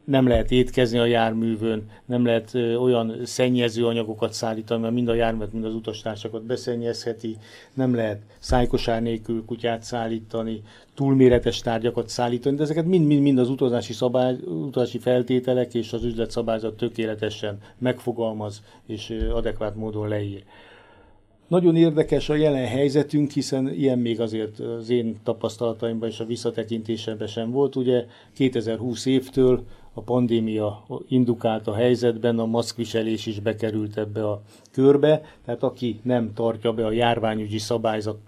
[0.06, 5.52] nem lehet étkezni a járművön, nem lehet olyan szennyező anyagokat szállítani, mert mind a járművet,
[5.52, 7.36] mind az utastársakat beszennyezheti,
[7.74, 10.62] nem lehet szájkosár nélkül kutyát szállítani,
[10.94, 17.58] túlméretes tárgyakat szállítani, de ezeket mind-mind az utazási, szabály, utazási feltételek és az üzletszabályzat tökéletesen
[17.78, 20.44] megfogalmaz és adekvát módon leír.
[21.48, 27.26] Nagyon érdekes a jelen helyzetünk, hiszen ilyen még azért az én tapasztalataimban és a visszatekintésemben
[27.26, 27.76] sem volt.
[27.76, 29.64] Ugye 2020 évtől
[29.98, 34.40] a pandémia indukálta helyzetben a maszkviselés is bekerült ebbe a
[34.72, 38.18] körbe, tehát aki nem tartja be a járványügyi szabályzat,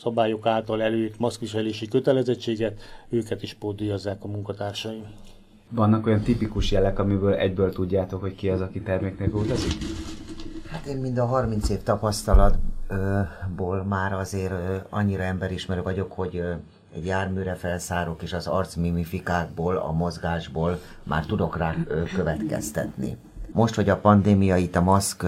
[0.00, 5.04] szabályok által előírt maszkviselési kötelezettséget, őket is pótdíjazzák a munkatársaim.
[5.68, 9.72] Vannak olyan tipikus jelek, amiből egyből tudjátok, hogy ki az, aki termék nélkül utazik?
[10.66, 14.52] Hát én mind a 30 év tapasztalatból már azért
[14.90, 16.42] annyira emberismerő vagyok, hogy
[17.02, 21.74] járműre felszárok, és az arcmimifikákból, a mozgásból már tudok rá
[22.14, 23.16] következtetni.
[23.52, 25.26] Most, hogy a pandémia itt a maszk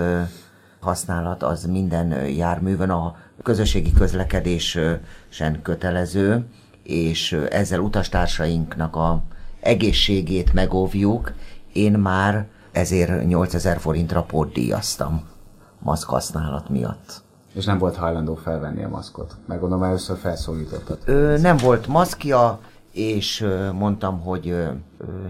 [0.81, 6.47] használat az minden járművön a közösségi közlekedésen kötelező,
[6.83, 9.23] és ezzel utastársainknak a
[9.61, 11.33] egészségét megóvjuk,
[11.73, 15.29] én már ezért 8000 forintra pótdíjaztam
[15.79, 17.25] maszk használat miatt.
[17.57, 19.37] És nem volt hajlandó felvenni a maszkot.
[19.47, 20.99] Meg gondolom, először felszólítottad.
[21.05, 22.59] Ö, nem volt maszkja,
[22.93, 24.69] és ö, mondtam, hogy ö,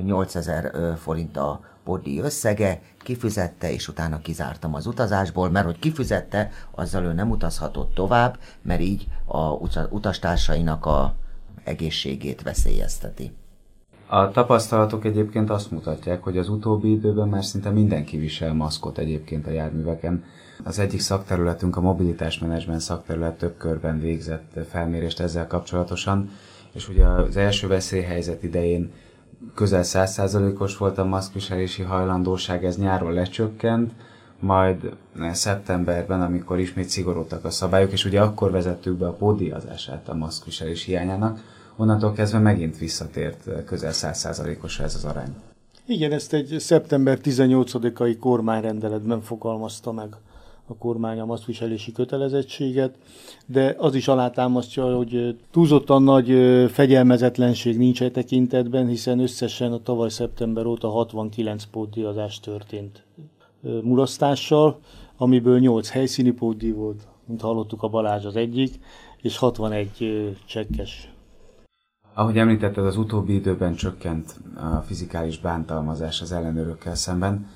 [0.03, 7.05] 8000 forint a bodi összege, kifizette, és utána kizártam az utazásból, mert hogy kifizette, azzal
[7.05, 9.51] ő nem utazhatott tovább, mert így a
[9.91, 11.14] utastársainak a
[11.64, 13.33] egészségét veszélyezteti.
[14.07, 19.47] A tapasztalatok egyébként azt mutatják, hogy az utóbbi időben már szinte mindenki visel maszkot egyébként
[19.47, 20.24] a járműveken.
[20.64, 26.30] Az egyik szakterületünk, a mobilitásmenedzsment szakterület több körben végzett felmérést ezzel kapcsolatosan,
[26.72, 28.92] és ugye az első veszélyhelyzet idején
[29.54, 33.92] közel 100%-os volt a maszkviselési hajlandóság, ez nyáron lecsökkent,
[34.40, 34.96] majd
[35.32, 40.84] szeptemberben, amikor ismét szigorodtak a szabályok, és ugye akkor vezettük be a pódiazását a maszkviselés
[40.84, 41.40] hiányának,
[41.76, 45.34] onnantól kezdve megint visszatért közel 100%-osra ez az arány.
[45.86, 50.16] Igen, ezt egy szeptember 18-ai kormányrendeletben fogalmazta meg
[50.66, 52.94] a kormány a maszkviselési kötelezettséget,
[53.46, 56.28] de az is alátámasztja, hogy túlzottan nagy
[56.70, 63.04] fegyelmezetlenség nincs e tekintetben, hiszen összesen a tavaly szeptember óta 69 pótdiazás történt
[63.82, 64.78] mulasztással,
[65.16, 68.74] amiből 8 helyszíni pótdi volt, mint hallottuk a Balázs az egyik,
[69.22, 71.10] és 61 csekkes
[72.18, 77.46] ahogy említetted, az utóbbi időben csökkent a fizikális bántalmazás az ellenőrökkel szemben.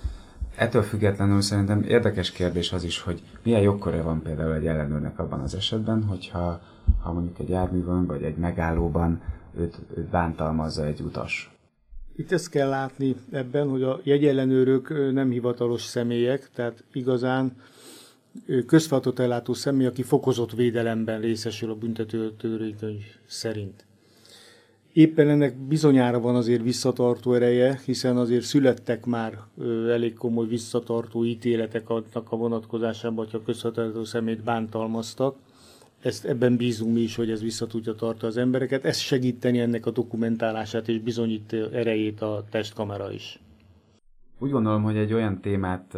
[0.60, 5.40] Ettől függetlenül szerintem érdekes kérdés az is, hogy milyen jogköre van például egy ellenőrnek abban
[5.40, 6.60] az esetben, hogyha
[7.02, 9.20] ha mondjuk egy járművön vagy egy megállóban
[9.58, 11.50] őt, őt bántalmazza egy utas.
[12.16, 17.56] Itt ezt kell látni ebben, hogy a jegyellenőrök nem hivatalos személyek, tehát igazán
[18.66, 22.34] közfeladatot ellátó személy, aki fokozott védelemben részesül a büntető
[23.26, 23.84] szerint.
[24.92, 29.38] Éppen ennek bizonyára van azért visszatartó ereje, hiszen azért születtek már
[29.88, 35.36] elég komoly visszatartó ítéletek annak a vonatkozásában, hogyha közvetlenül szemét bántalmaztak.
[36.02, 38.84] Ezt ebben bízunk mi is, hogy ez vissza tudja tartani az embereket.
[38.84, 43.40] Ez segíteni ennek a dokumentálását és bizonyít erejét a testkamera is.
[44.38, 45.96] Úgy gondolom, hogy egy olyan témát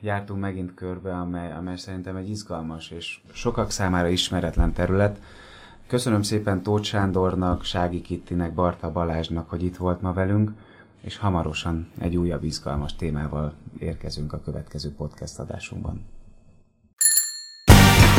[0.00, 5.20] jártunk megint körbe, amely, amely szerintem egy izgalmas és sokak számára ismeretlen terület,
[5.86, 10.50] Köszönöm szépen Tóth Sándornak, Sági Kittinek, Barta Balázsnak, hogy itt volt ma velünk,
[11.00, 16.04] és hamarosan egy újabb izgalmas témával érkezünk a következő podcast adásunkban.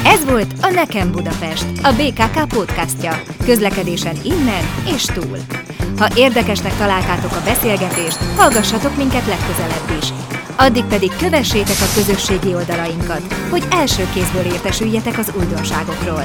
[0.04, 3.12] Ez volt a Nekem Budapest, a BKK podcastja.
[3.46, 4.64] Közlekedésen innen
[4.96, 5.38] és túl.
[5.98, 10.10] Ha érdekesnek találtátok a beszélgetést, hallgassatok minket legközelebb is.
[10.58, 16.24] Addig pedig kövessétek a közösségi oldalainkat, hogy első kézből értesüljetek az újdonságokról.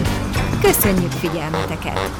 [0.63, 2.11] Köszönjük figyelmeteket!